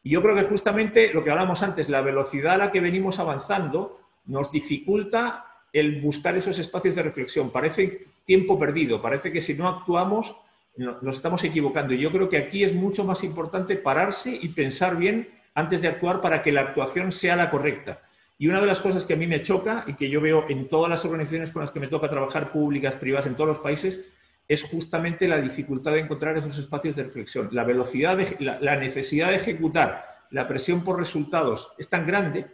Y 0.03 0.12
yo 0.12 0.22
creo 0.22 0.36
que 0.36 0.44
justamente 0.44 1.13
lo 1.13 1.24
que 1.24 1.32
hablamos 1.32 1.62
antes, 1.62 1.89
la 1.89 2.01
velocidad 2.01 2.56
a 2.56 2.58
la 2.58 2.72
que 2.72 2.79
venimos 2.79 3.20
avanzando 3.20 4.00
nos 4.25 4.51
dificulta 4.51 5.46
el 5.74 6.01
buscar 6.01 6.36
esos 6.38 6.58
espacios 6.60 6.96
de 6.96 7.03
reflexión. 7.03 7.51
Parece 7.51 8.08
tiempo 8.25 8.58
perdido, 8.58 9.01
parece 9.01 9.32
que 9.32 9.41
si 9.41 9.53
no 9.53 9.68
actuamos 9.68 10.36
nos 10.79 11.15
estamos 11.15 11.44
equivocando. 11.44 11.94
Y 11.94 12.00
yo 12.00 12.12
creo 12.12 12.29
que 12.29 12.38
aquí 12.38 12.63
es 12.63 12.74
mucho 12.74 13.03
más 13.03 13.24
importante 13.24 13.75
pararse 13.75 14.38
y 14.41 14.50
pensar 14.50 14.98
bien 14.98 15.29
antes 15.53 15.82
de 15.82 15.89
actuar 15.89 16.22
para 16.22 16.41
que 16.41 16.51
la 16.51 16.62
actuación 16.62 17.12
sea 17.12 17.36
la 17.36 17.50
correcta. 17.50 18.01
Y 18.38 18.48
una 18.48 18.62
de 18.62 18.68
las 18.68 18.79
cosas 18.79 19.03
que 19.03 19.13
a 19.13 19.18
mí 19.18 19.27
me 19.27 19.41
choca 19.41 19.84
y 19.88 19.96
que 19.96 20.10
yo 20.10 20.22
veo 20.22 20.46
en 20.48 20.70
todas 20.70 20.89
las 20.89 21.03
organizaciones 21.03 21.51
con 21.51 21.62
las 21.62 21.72
que 21.72 21.82
me 21.82 21.88
toca 21.88 22.10
trabajar, 22.10 22.51
públicas, 22.51 22.96
privadas, 22.96 23.27
en 23.27 23.36
todos 23.36 23.50
los 23.50 23.60
países, 23.60 24.06
es 24.50 24.63
justamente 24.63 25.27
la 25.27 25.39
dificultad 25.39 25.91
de 25.91 26.00
encontrar 26.00 26.36
esos 26.36 26.58
espacios 26.58 26.96
de 26.96 27.03
reflexión. 27.03 27.50
La 27.51 27.63
velocidad, 27.63 28.18
de, 28.18 28.36
la, 28.39 28.75
necesidad 28.77 29.29
de 29.29 29.36
ejecutar, 29.36 30.25
la 30.32 30.48
presión 30.48 30.84
por 30.84 30.98
resultados 30.98 31.72
es 31.77 31.88
tan 31.88 32.08
grande 32.08 32.48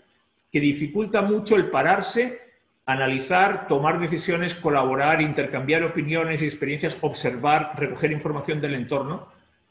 que 0.52 0.60
dificulta 0.60 1.22
mucho 1.22 1.56
el 1.56 1.68
pararse, 1.68 2.42
analizar, 2.86 3.70
tomar 3.70 3.98
decisiones, 3.98 4.56
colaborar, 4.56 5.22
intercambiar 5.22 5.84
opiniones 5.84 6.42
y 6.42 6.46
experiencias, 6.46 6.98
observar, 7.00 7.72
recoger 7.78 8.12
información 8.12 8.60
del 8.60 8.76
entorno. 8.76 9.30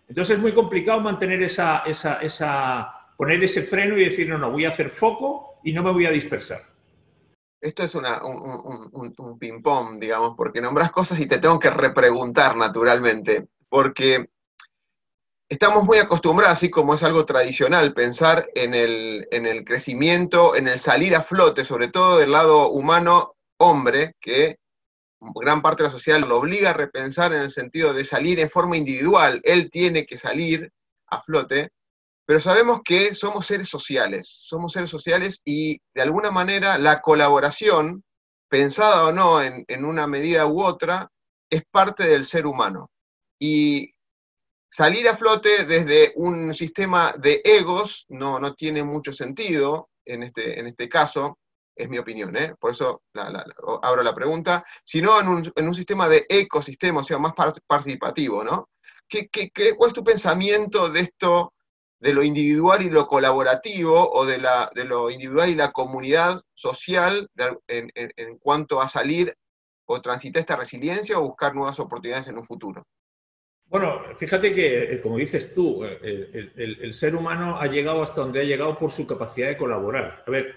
Entonces 0.09 0.37
es 0.37 0.43
muy 0.43 0.53
complicado 0.53 1.01
mantener 1.01 1.43
esa, 1.43 1.83
esa, 1.85 2.23
esa, 2.23 2.91
poner 3.19 3.45
ese 3.45 3.63
freno 3.63 3.99
y 3.99 4.05
decir, 4.05 4.31
no, 4.31 4.39
no, 4.39 4.51
voy 4.51 4.65
a 4.65 4.71
hacer 4.71 4.89
foco 4.89 5.61
y 5.63 5.75
no 5.75 5.83
me 5.83 5.93
voy 5.93 6.07
a 6.07 6.11
dispersar. 6.11 6.74
Esto 7.65 7.83
es 7.83 7.95
un, 7.95 8.05
un 9.17 9.39
ping-pong, 9.39 9.99
digamos, 9.99 10.35
porque 10.37 10.61
nombras 10.61 10.93
cosas 10.93 11.19
y 11.19 11.27
te 11.27 11.39
tengo 11.39 11.59
que 11.59 11.71
repreguntar 11.71 12.57
naturalmente, 12.57 13.49
porque 13.71 14.29
estamos 15.49 15.85
muy 15.85 15.97
acostumbrados, 15.97 16.59
así 16.59 16.71
como 16.71 16.95
es 16.95 17.03
algo 17.03 17.25
tradicional, 17.25 17.95
pensar 17.95 18.51
en 18.55 18.75
el, 18.75 19.27
en 19.31 19.47
el 19.47 19.65
crecimiento, 19.65 20.55
en 20.57 20.69
el 20.69 20.79
salir 20.79 21.17
a 21.17 21.23
flote, 21.23 21.65
sobre 21.65 21.89
todo 21.89 22.19
del 22.19 22.33
lado 22.33 22.69
humano, 22.69 23.35
hombre, 23.57 24.15
que 24.21 24.59
gran 25.35 25.63
parte 25.63 25.83
de 25.83 25.89
la 25.89 25.93
sociedad 25.93 26.21
lo 26.21 26.37
obliga 26.37 26.71
a 26.71 26.75
repensar 26.75 27.33
en 27.33 27.41
el 27.41 27.51
sentido 27.51 27.95
de 27.95 28.05
salir 28.05 28.41
en 28.41 28.51
forma 28.51 28.77
individual. 28.77 29.41
Él 29.43 29.71
tiene 29.71 30.05
que 30.05 30.19
salir 30.19 30.71
a 31.07 31.23
flote, 31.23 31.71
pero 32.27 32.41
sabemos 32.41 32.81
que 32.85 33.15
somos 33.15 33.47
seres 33.47 33.69
sociales, 33.69 34.29
somos 34.29 34.73
seres 34.73 34.91
sociales 34.91 35.41
y 35.45 35.81
de 35.95 36.03
alguna 36.03 36.31
manera 36.31 36.79
la 36.79 37.01
colaboración, 37.01 38.03
pensada 38.49 39.05
o 39.05 39.13
no 39.13 39.43
en, 39.43 39.65
en 39.69 39.85
una 39.85 40.07
medida 40.07 40.47
u 40.47 40.63
otra, 40.63 41.11
es 41.51 41.63
parte 41.71 42.07
del 42.07 42.25
ser 42.25 42.47
humano. 42.47 42.91
Y 43.39 43.95
salir 44.71 45.09
a 45.09 45.17
flote 45.17 45.65
desde 45.67 46.13
un 46.17 46.53
sistema 46.55 47.15
de 47.19 47.41
egos 47.45 48.07
no, 48.09 48.41
no 48.41 48.55
tiene 48.55 48.83
mucho 48.83 49.13
sentido 49.13 49.91
en 50.05 50.23
este, 50.23 50.59
en 50.59 50.67
este 50.67 50.89
caso, 50.89 51.39
es 51.77 51.89
mi 51.89 51.99
opinión, 51.99 52.37
¿eh? 52.37 52.55
por 52.59 52.73
eso 52.73 53.03
abro 53.83 54.03
la 54.03 54.15
pregunta, 54.15 54.65
sino 54.85 55.21
en 55.21 55.29
un, 55.29 55.53
en 55.55 55.69
un 55.69 55.75
sistema 55.75 56.09
de 56.09 56.27
ecosistema, 56.29 57.01
o 57.01 57.05
sea, 57.05 57.19
más 57.19 57.33
participativo, 57.67 58.45
¿no? 58.45 58.69
¿Qué, 59.09 59.29
qué, 59.29 59.51
cuál 59.77 59.91
es 59.91 59.95
tu 59.95 60.03
pensamiento 60.03 60.89
de 60.89 61.01
esto, 61.01 61.53
de 62.05 62.13
lo 62.13 62.23
individual 62.23 62.83
y 62.83 62.91
lo 62.91 63.07
colaborativo, 63.07 64.11
o 64.13 64.27
de, 64.27 64.37
la, 64.37 64.71
de 64.75 64.85
lo 64.85 65.11
individual 65.11 65.49
y 65.49 65.55
la 65.55 65.73
comunidad 65.73 66.43
social 66.53 67.31
en, 67.67 67.91
en, 67.95 68.13
en 68.15 68.37
cuanto 68.37 68.83
a 68.83 68.91
salir 68.91 69.35
o 69.87 70.03
transitar 70.03 70.41
esta 70.41 70.55
resiliencia 70.55 71.19
o 71.19 71.23
buscar 71.23 71.55
nuevas 71.55 71.81
oportunidades 71.81 72.29
en 72.29 72.37
un 72.37 72.45
futuro? 72.45 72.87
Bueno, 73.69 74.03
fíjate 74.19 74.55
que, 74.55 74.93
eh, 74.93 75.01
como 75.01 75.17
dices 75.17 75.55
tú, 75.55 75.83
eh, 75.83 76.51
el, 76.57 76.93
ser 76.93 77.17
humano 77.17 77.59
ha 77.59 77.69
llegado 77.69 78.03
hasta 78.03 78.21
donde 78.21 78.41
ha 78.41 78.45
llegado 78.45 78.79
por 78.79 78.93
su 78.93 79.07
capacidad 79.07 79.49
de 79.49 79.57
colaborar. 79.57 80.25
A 80.27 80.31
ver, 80.31 80.55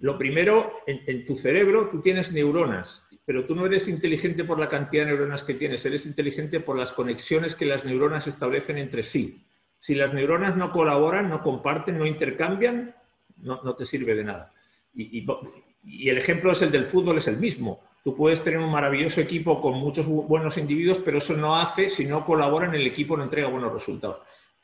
lo 0.00 0.18
primero, 0.18 0.82
en, 0.86 1.24
tu 1.24 1.34
cerebro 1.34 1.88
tú 1.90 2.02
tienes 2.02 2.30
neuronas, 2.30 3.08
pero 3.24 3.46
tú 3.46 3.54
no 3.54 3.64
eres 3.64 3.88
inteligente 3.88 4.44
por 4.44 4.58
la 4.58 4.68
cantidad 4.68 5.04
de 5.04 5.12
neuronas 5.12 5.44
que 5.44 5.54
tienes, 5.54 5.86
eres 5.86 6.04
inteligente 6.04 6.60
por 6.60 6.76
las 6.76 6.92
conexiones 6.92 7.54
que 7.54 7.64
las 7.64 7.86
neuronas 7.86 8.26
establecen 8.26 8.76
entre 8.76 9.02
sí. 9.02 9.46
Si 9.80 9.94
las 9.94 10.14
neuronas 10.14 10.56
no 10.56 10.70
colaboran, 10.70 11.28
no 11.28 11.42
comparten, 11.42 11.98
no 11.98 12.06
intercambian, 12.06 12.94
no, 13.38 13.74
te 13.74 13.84
sirve 13.84 14.14
de 14.14 14.24
nada. 14.24 14.52
y 14.94 16.08
el 16.08 16.18
ejemplo 16.18 16.52
es 16.52 16.62
el 16.62 16.70
del 16.70 16.86
fútbol, 16.86 17.18
es 17.18 17.28
el 17.28 17.38
mismo 17.38 17.80
Tú 18.02 18.16
puedes 18.16 18.42
tener 18.42 18.58
un 18.58 18.70
maravilloso 18.70 19.20
equipo 19.20 19.60
con 19.60 19.74
muchos 19.74 20.06
buenos 20.06 20.56
individuos, 20.56 20.98
pero 21.04 21.18
eso 21.18 21.36
no 21.36 21.60
hace, 21.60 21.90
si 21.90 22.06
no 22.06 22.24
colabora 22.24 22.66
en 22.66 22.74
el 22.74 22.86
equipo, 22.86 23.16
no 23.16 23.24
entrega 23.24 23.48
buenos 23.48 23.72
resultados. 23.72 24.20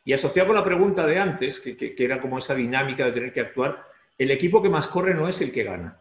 Y 0.06 0.14
asociado 0.14 0.48
con 0.48 0.56
la 0.56 0.64
pregunta 0.64 1.06
de 1.06 1.18
antes, 1.18 1.60
que, 1.60 1.94
era 1.98 2.20
como 2.20 2.38
esa 2.38 2.54
dinámica 2.54 3.04
de 3.04 3.12
tener 3.12 3.32
que 3.34 3.40
actuar, 3.40 3.84
el 4.16 4.30
equipo 4.30 4.62
que 4.62 4.70
más 4.70 4.86
corre 4.86 5.12
no 5.12 5.28
es 5.28 5.42
el 5.42 5.52
que 5.52 5.64
gana. 5.64 6.00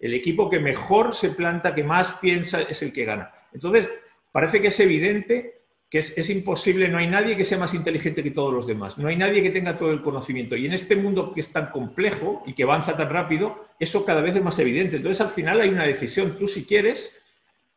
El 0.00 0.14
equipo 0.14 0.50
que 0.50 0.58
mejor 0.58 1.14
se 1.14 1.30
planta, 1.30 1.74
que 1.74 1.84
más 1.84 2.14
piensa, 2.14 2.62
es 2.62 2.82
el 2.82 2.92
que 2.92 3.04
gana. 3.04 3.32
Entonces, 3.52 3.88
parece 4.32 4.60
que 4.60 4.68
es 4.68 4.80
evidente 4.80 5.57
que 5.90 5.98
es, 6.00 6.30
imposible, 6.30 6.88
no 6.88 6.98
hay 6.98 7.06
nadie 7.06 7.34
que 7.34 7.46
sea 7.46 7.56
más 7.56 7.72
inteligente 7.72 8.22
que 8.22 8.30
todos 8.30 8.52
los 8.52 8.66
demás, 8.66 8.98
no 8.98 9.08
hay 9.08 9.16
nadie 9.16 9.42
que 9.42 9.50
tenga 9.50 9.78
todo 9.78 9.90
el 9.90 10.02
conocimiento. 10.02 10.54
Y 10.54 10.66
en 10.66 10.74
este 10.74 10.96
mundo 10.96 11.32
que 11.32 11.40
es 11.40 11.50
tan 11.50 11.70
complejo 11.70 12.42
y 12.46 12.52
que 12.52 12.64
avanza 12.64 12.94
tan 12.94 13.08
rápido, 13.08 13.64
eso 13.80 14.04
cada 14.04 14.20
vez 14.20 14.36
es 14.36 14.42
más 14.42 14.58
evidente. 14.58 14.96
Entonces, 14.96 15.22
al 15.22 15.30
final 15.30 15.60
hay 15.62 15.70
una 15.70 15.84
decisión. 15.84 16.36
Tú, 16.38 16.46
si 16.46 16.66
quieres, 16.66 17.18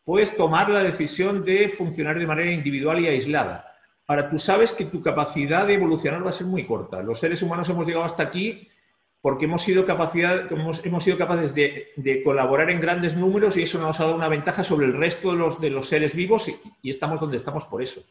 puedes 0.03 0.35
tomar 0.35 0.69
la 0.69 0.83
decisión 0.83 1.45
de 1.45 1.69
funcionar 1.69 2.19
de 2.19 2.27
manera 2.27 2.51
individual 2.51 2.99
y 2.99 3.07
aislada. 3.07 3.71
Ahora, 4.07 4.29
tú 4.29 4.37
sabes 4.37 4.73
que 4.73 4.85
tu 4.85 5.01
capacidad 5.01 5.65
de 5.65 5.75
evolucionar 5.75 6.25
va 6.25 6.31
a 6.31 6.33
ser 6.33 6.47
muy 6.47 6.65
corta. 6.65 7.01
Los 7.01 7.19
seres 7.19 7.41
humanos 7.41 7.69
hemos 7.69 7.85
llegado 7.85 8.03
hasta 8.03 8.23
aquí 8.23 8.67
porque 9.21 9.45
hemos 9.45 9.61
sido, 9.61 9.85
capacidad, 9.85 10.51
hemos, 10.51 10.83
hemos 10.83 11.03
sido 11.03 11.17
capaces 11.17 11.53
de, 11.53 12.21
colaborar 12.23 12.71
en 12.71 12.81
grandes 12.81 13.15
números 13.15 13.55
y 13.55 13.61
eso 13.61 13.79
nos 13.79 13.99
ha 13.99 14.05
dado 14.05 14.15
una 14.15 14.27
ventaja 14.27 14.63
sobre 14.63 14.87
el 14.87 14.93
resto 14.93 15.31
de 15.31 15.37
los, 15.37 15.61
de 15.61 15.69
los 15.69 15.87
seres 15.87 16.15
vivos 16.15 16.49
y, 16.81 16.89
estamos 16.89 17.19
donde 17.19 17.37
estamos 17.37 17.65
por 17.65 17.83
eso. 17.83 18.03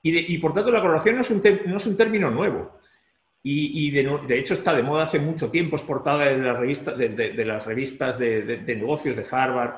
Y, 0.00 0.38
por 0.38 0.52
tanto 0.52 0.70
la 0.70 0.80
colaboración 0.80 1.16
no 1.16 1.22
es 1.22 1.30
un, 1.30 1.42
no 1.66 1.76
es 1.76 1.86
un 1.86 1.96
término 1.96 2.30
nuevo. 2.30 2.78
Y, 3.42 3.90
de, 3.90 4.38
hecho 4.38 4.54
está 4.54 4.74
de 4.74 4.82
moda 4.82 5.04
hace 5.04 5.18
mucho 5.18 5.50
tiempo, 5.50 5.76
es 5.76 5.82
portada 5.82 6.26
de, 6.26 6.38
la 6.38 6.52
revista, 6.52 6.92
de, 6.92 7.44
las 7.44 7.64
revistas 7.64 8.18
de, 8.18 8.62
negocios 8.64 9.16
de 9.16 9.26
Harvard. 9.28 9.74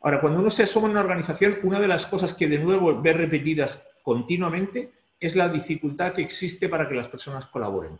Ahora, 0.00 0.20
cuando 0.20 0.40
uno 0.40 0.50
se 0.50 0.62
asoma 0.62 0.86
en 0.86 0.92
una 0.92 1.00
organización, 1.00 1.58
una 1.64 1.80
de 1.80 1.88
las 1.88 2.06
cosas 2.06 2.34
que 2.34 2.46
de 2.46 2.58
nuevo 2.58 3.00
ve 3.00 3.14
repetidas 3.14 3.88
continuamente 4.02 4.90
es 5.18 5.34
la 5.34 5.48
dificultad 5.48 6.12
que 6.12 6.22
existe 6.22 6.68
para 6.68 6.88
que 6.88 6.94
las 6.94 7.08
personas 7.08 7.46
colaboren. 7.46 7.98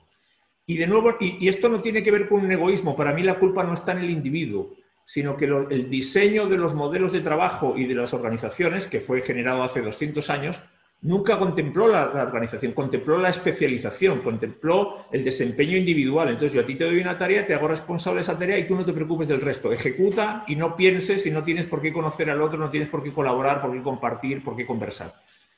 Y 0.67 0.77
de 0.77 0.87
nuevo, 0.87 1.17
y, 1.21 1.47
esto 1.49 1.69
no 1.69 1.81
tiene 1.81 2.03
que 2.03 2.11
ver 2.11 2.29
con 2.29 2.45
un 2.45 2.51
egoísmo, 2.51 2.97
para 2.97 3.13
mí 3.13 3.23
la 3.23 3.39
culpa 3.39 3.65
no 3.65 3.75
está 3.75 3.93
en 3.93 3.99
el 3.99 4.11
individuo, 4.11 4.75
sino 5.05 5.37
que 5.37 5.45
el 5.45 5.91
diseño 5.91 6.49
de 6.49 6.57
los 6.57 6.75
modelos 6.75 7.13
de 7.13 7.21
trabajo 7.21 7.77
y 7.77 7.85
de 7.85 7.95
las 7.95 8.15
organizaciones, 8.15 8.87
que 8.87 9.01
fue 9.01 9.23
generado 9.23 9.63
hace 9.63 9.83
200 9.83 10.31
años, 10.31 10.59
nunca 11.05 11.39
contempló 11.39 11.87
la, 11.87 12.07
organización, 12.07 12.73
contempló 12.73 13.19
la 13.19 13.29
especialización, 13.29 14.21
contempló 14.21 15.07
el 15.13 15.23
desempeño 15.23 15.77
individual. 15.77 16.31
Entonces 16.31 16.53
yo 16.53 16.63
a 16.63 16.67
ti 16.67 16.75
te 16.75 16.85
doy 16.85 16.99
una 16.99 17.17
tarea, 17.19 17.47
te 17.47 17.55
hago 17.55 17.69
responsable 17.69 18.19
de 18.19 18.23
esa 18.23 18.39
tarea 18.39 18.59
y 18.59 18.67
tú 18.67 18.75
no 18.75 18.85
te 18.85 18.93
preocupes 18.93 19.29
del 19.29 19.41
resto. 19.41 19.71
Ejecuta 19.73 20.45
y 20.49 20.57
no 20.57 20.75
pienses 20.75 21.27
y 21.27 21.31
no 21.31 21.45
tienes 21.45 21.67
por 21.67 21.83
qué 21.83 21.93
conocer 21.93 22.31
al 22.31 22.41
otro, 22.41 22.59
no 22.59 22.71
tienes 22.71 22.89
por 22.89 23.03
qué 23.03 23.13
colaborar, 23.13 23.61
por 23.61 23.73
qué 23.73 23.83
compartir, 23.83 24.43
por 24.43 24.57
qué 24.57 24.67
conversar. 24.67 25.13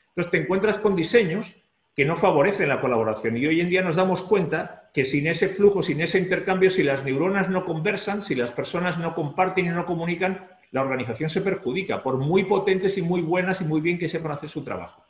Entonces 0.09 0.31
te 0.33 0.39
encuentras 0.39 0.79
con 0.79 0.97
diseños 0.97 1.55
que 1.97 2.05
no 2.05 2.15
favorecen 2.15 2.69
la 2.69 2.81
colaboración. 2.83 3.39
Y 3.39 3.47
hoy 3.47 3.63
en 3.63 3.71
día 3.71 3.81
nos 3.81 3.97
damos 3.97 4.21
cuenta 4.21 4.91
que 4.93 5.07
sin 5.07 5.27
ese 5.27 5.49
flujo, 5.49 5.83
sin 5.83 6.03
ese 6.03 6.19
intercambio, 6.19 6.69
si 6.69 6.83
las 6.83 7.03
neuronas 7.03 7.49
no 7.49 7.65
conversan, 7.65 8.23
si 8.23 8.35
las 8.35 8.51
personas 8.51 8.99
no 8.99 9.15
comparten 9.15 9.65
y 9.65 9.71
no 9.71 9.87
comunican, 9.87 10.47
la 10.73 10.83
organización 10.83 11.31
se 11.31 11.41
perjudica, 11.41 12.03
por 12.03 12.19
muy 12.19 12.45
potentes 12.45 12.99
y 12.99 13.03
muy 13.03 13.23
buenas 13.23 13.63
y 13.63 13.65
muy 13.65 13.81
bien 13.81 13.99
que 13.99 14.11
sepan 14.11 14.33
hacer 14.33 14.51
su 14.51 14.63
trabajo. 14.63 15.03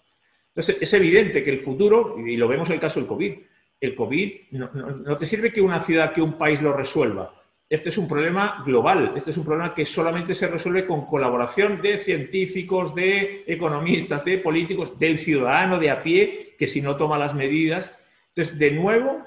Entonces, 0.51 0.79
es 0.81 0.95
evidente 0.95 1.43
que 1.43 1.51
el 1.51 1.59
futuro, 1.59 2.17
y 2.25 2.37
lo 2.37 2.47
vemos 2.47 2.69
en 2.71 2.75
el 2.75 2.81
caso 2.81 3.01
del 3.01 3.09
COVID, 3.09 3.35
el 3.81 3.95
COVID 3.95 4.33
no, 4.53 4.71
no 4.71 5.17
te 5.19 5.27
sirve 5.27 5.53
que 5.53 5.61
una 5.61 5.81
ciudad, 5.81 6.13
que 6.13 6.23
un 6.23 6.39
país 6.39 6.63
lo 6.63 6.73
resuelva 6.73 7.36
este 7.69 7.89
es 7.89 7.99
un 7.99 8.07
problema 8.07 8.63
global, 8.65 9.13
este 9.17 9.33
es 9.33 9.37
un 9.37 9.45
problema 9.45 9.75
que 9.75 9.85
solamente 9.85 10.37
se 10.37 10.47
resuelve 10.47 10.87
con 10.87 11.07
colaboración 11.07 11.83
de 11.83 11.99
científicos, 11.99 12.95
de 12.95 13.43
economistas, 13.47 14.25
de 14.25 14.39
políticos, 14.39 14.97
del 14.99 15.19
ciudadano 15.19 15.81
de 15.81 15.91
a 15.91 16.03
pie, 16.03 16.55
que 16.57 16.69
si 16.69 16.81
no 16.81 16.97
toma 16.97 17.19
las 17.19 17.35
medidas. 17.35 17.91
Entonces, 18.29 18.57
de 18.57 18.71
nuevo, 18.71 19.21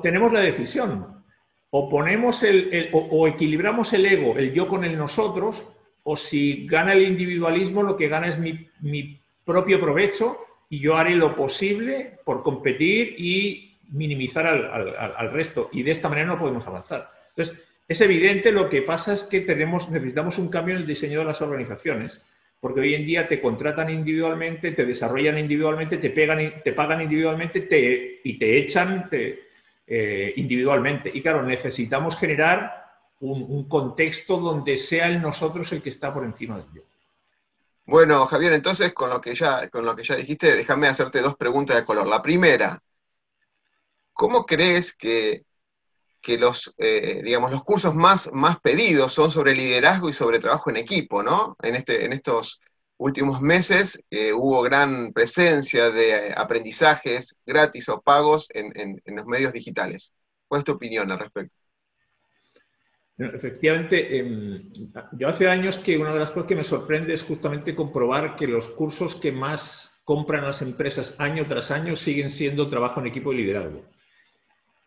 tenemos 0.00 0.32
la 0.32 0.40
decisión. 0.40 1.24
O, 1.70 1.88
ponemos 1.88 2.42
el, 2.44 2.90
o, 2.92 3.26
equilibramos 3.26 3.92
el 3.94 4.06
ego, 4.06 4.36
el 4.36 4.52
yo 4.52 4.68
con 4.68 4.84
el 4.84 4.96
nosotros, 4.96 5.68
o 6.04 6.16
si 6.16 6.66
gana 6.68 6.92
el 6.92 7.02
individualismo, 7.02 7.82
lo 7.82 7.96
que 7.96 8.08
gana 8.08 8.28
es 8.28 8.38
mi, 8.38 9.20
propio 9.44 9.80
provecho 9.80 10.38
y 10.68 10.78
yo 10.78 10.96
haré 10.96 11.16
lo 11.16 11.34
posible 11.34 12.18
por 12.24 12.44
competir 12.44 13.16
y 13.18 13.78
minimizar 13.90 14.46
al 14.46 15.32
resto. 15.32 15.68
Y 15.72 15.82
de 15.82 15.90
esta 15.90 16.08
manera 16.08 16.28
no 16.28 16.38
podemos 16.38 16.64
avanzar. 16.68 17.19
Entonces, 17.40 17.64
es 17.88 18.00
evidente, 18.02 18.52
lo 18.52 18.68
que 18.68 18.82
pasa 18.82 19.14
es 19.14 19.24
que 19.24 19.40
tenemos, 19.40 19.88
necesitamos 19.88 20.38
un 20.38 20.48
cambio 20.48 20.74
en 20.74 20.82
el 20.82 20.86
diseño 20.86 21.20
de 21.20 21.24
las 21.24 21.40
organizaciones, 21.40 22.20
porque 22.60 22.80
hoy 22.80 22.94
en 22.94 23.06
día 23.06 23.26
te 23.26 23.40
contratan 23.40 23.90
individualmente, 23.90 24.72
te 24.72 24.84
desarrollan 24.84 25.38
individualmente, 25.38 25.96
te, 25.96 26.72
pagan 26.72 27.00
individualmente 27.00 27.62
te, 27.62 28.20
y 28.22 28.38
te 28.38 28.58
echan 28.58 29.08
eh, 29.86 30.32
individualmente. 30.36 31.10
Y 31.12 31.22
claro, 31.22 31.42
necesitamos 31.42 32.18
generar 32.18 32.84
un, 33.20 33.68
contexto 33.68 34.36
donde 34.38 34.76
sea 34.76 35.08
el 35.08 35.20
nosotros 35.20 35.72
el 35.72 35.82
que 35.82 35.90
está 35.90 36.12
por 36.12 36.24
encima 36.24 36.58
del 36.58 36.66
yo. 36.74 36.82
Bueno, 37.86 38.26
Javier, 38.26 38.52
entonces 38.52 38.92
con 38.92 39.10
lo 39.10 39.20
que 39.20 39.34
ya, 39.34 39.68
con 39.68 39.84
lo 39.84 39.96
que 39.96 40.04
ya 40.04 40.14
dijiste, 40.14 40.54
déjame 40.54 40.86
hacerte 40.86 41.20
dos 41.20 41.36
preguntas 41.36 41.76
de 41.76 41.84
color. 41.84 42.06
La 42.06 42.22
primera, 42.22 42.80
¿cómo 44.12 44.46
crees 44.46 44.94
que 44.94 45.44
que 46.20 46.38
los, 46.38 46.74
eh, 46.78 47.22
digamos, 47.24 47.50
los 47.50 47.64
cursos 47.64 47.94
más, 47.94 48.30
más 48.32 48.60
pedidos 48.60 49.12
son 49.12 49.30
sobre 49.30 49.54
liderazgo 49.54 50.08
y 50.08 50.12
sobre 50.12 50.38
trabajo 50.38 50.70
en 50.70 50.76
equipo, 50.76 51.22
¿no? 51.22 51.56
En, 51.62 51.74
este, 51.74 52.04
en 52.04 52.12
estos 52.12 52.60
últimos 52.98 53.40
meses 53.40 54.04
eh, 54.10 54.32
hubo 54.32 54.60
gran 54.62 55.12
presencia 55.12 55.90
de 55.90 56.34
aprendizajes 56.36 57.36
gratis 57.46 57.88
o 57.88 58.00
pagos 58.02 58.48
en, 58.52 59.00
los 59.06 59.26
medios 59.26 59.52
digitales. 59.52 60.12
¿Cuál 60.46 60.60
es 60.60 60.64
tu 60.66 60.72
opinión 60.72 61.10
al 61.10 61.18
respecto? 61.18 61.54
Efectivamente, 63.16 64.18
em, 64.18 64.70
yo 65.12 65.28
hace 65.28 65.48
años 65.48 65.78
que 65.78 65.96
una 65.98 66.12
de 66.12 66.20
las 66.20 66.30
cosas 66.30 66.48
que 66.48 66.56
me 66.56 66.64
sorprende 66.64 67.12
es 67.12 67.22
justamente 67.22 67.74
comprobar 67.74 68.36
que 68.36 68.46
los 68.46 68.68
cursos 68.68 69.14
que 69.14 69.32
más 69.32 70.00
compran 70.04 70.44
las 70.44 70.62
empresas 70.62 71.16
año 71.20 71.46
tras 71.46 71.70
año 71.70 71.96
siguen 71.96 72.30
siendo 72.30 72.68
trabajo 72.68 73.00
en 73.00 73.06
equipo 73.06 73.32
y 73.32 73.38
liderazgo. 73.38 73.84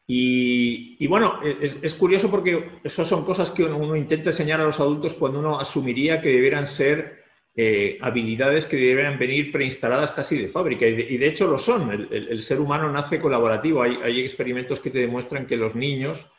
Y, 0.05 1.07
bueno, 1.07 1.39
es, 1.43 1.95
curioso 1.95 2.29
porque 2.29 2.79
eso 2.83 3.05
son 3.05 3.23
cosas 3.23 3.51
que 3.51 3.63
uno, 3.63 3.95
intenta 3.95 4.31
enseñar 4.31 4.59
a 4.59 4.65
los 4.65 4.79
adultos 4.79 5.13
cuando 5.13 5.39
uno 5.39 5.59
asumiría 5.59 6.21
que 6.21 6.29
debieran 6.29 6.67
ser 6.67 7.23
eh, 7.55 7.97
habilidades 8.01 8.65
que 8.65 8.75
debieran 8.75 9.17
venir 9.17 9.51
preinstaladas 9.51 10.11
casi 10.11 10.37
de 10.37 10.49
fábrica. 10.49 10.85
Y 10.85 11.17
de, 11.17 11.27
hecho 11.27 11.47
lo 11.47 11.57
son. 11.57 12.07
El, 12.11 12.43
ser 12.43 12.59
humano 12.59 12.91
nace 12.91 13.21
colaborativo. 13.21 13.81
Hay, 13.81 14.19
experimentos 14.19 14.81
que 14.81 14.89
te 14.89 14.99
demuestran 14.99 15.47
que 15.47 15.55
los 15.55 15.73
niños 15.73 16.29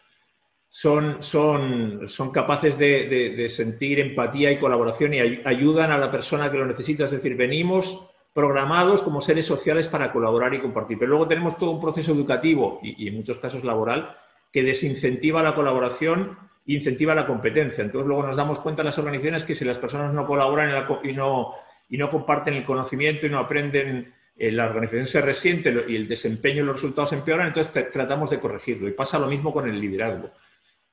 son, 0.68 1.22
son, 1.22 2.06
son 2.06 2.32
capaces 2.32 2.76
de, 2.76 3.46
sentir 3.48 3.98
empatía 3.98 4.52
y 4.52 4.58
colaboración 4.58 5.14
y 5.14 5.20
ayudan 5.20 5.90
a 5.90 5.98
la 5.98 6.10
persona 6.10 6.50
que 6.50 6.58
lo 6.58 6.66
necesita. 6.66 7.06
Es 7.06 7.12
decir, 7.12 7.34
venimos 7.34 8.10
programados 8.34 9.00
como 9.00 9.20
seres 9.20 9.46
sociales 9.46 9.86
para 9.86 10.12
colaborar 10.12 10.52
y 10.52 10.60
compartir. 10.60 10.98
Pero 10.98 11.10
luego 11.10 11.28
tenemos 11.28 11.56
todo 11.56 11.70
un 11.70 11.80
proceso 11.80 12.12
educativo 12.12 12.80
y, 12.82 13.08
en 13.08 13.14
muchos 13.14 13.38
casos 13.38 13.64
laboral 13.64 14.16
que 14.52 14.62
desincentiva 14.62 15.42
la 15.42 15.54
colaboración 15.54 16.36
e 16.66 16.74
incentiva 16.74 17.14
la 17.14 17.26
competencia. 17.26 17.84
Entonces 17.84 18.06
luego 18.06 18.26
nos 18.26 18.36
damos 18.36 18.58
cuenta 18.58 18.82
en 18.82 18.86
las 18.86 18.98
organizaciones 18.98 19.44
que 19.44 19.54
si 19.54 19.64
las 19.64 19.78
personas 19.78 20.12
no 20.12 20.26
colaboran 20.26 20.84
y 21.04 21.12
no, 21.12 21.52
y 21.88 21.96
no 21.96 22.10
comparten 22.10 22.54
el 22.54 22.64
conocimiento 22.64 23.26
y 23.26 23.30
no 23.30 23.38
aprenden, 23.38 24.12
eh, 24.36 24.50
la 24.50 24.66
organización 24.66 25.06
se 25.06 25.20
resiente 25.20 25.72
y 25.88 25.94
el 25.94 26.08
desempeño 26.08 26.62
y 26.62 26.66
los 26.66 26.76
resultados 26.76 27.12
empeoran, 27.12 27.48
entonces 27.48 27.90
tratamos 27.92 28.30
de 28.30 28.40
corregirlo. 28.40 28.88
Y 28.88 28.92
pasa 28.92 29.18
lo 29.18 29.28
mismo 29.28 29.52
con 29.52 29.68
el 29.68 29.80
liderazgo. 29.80 30.30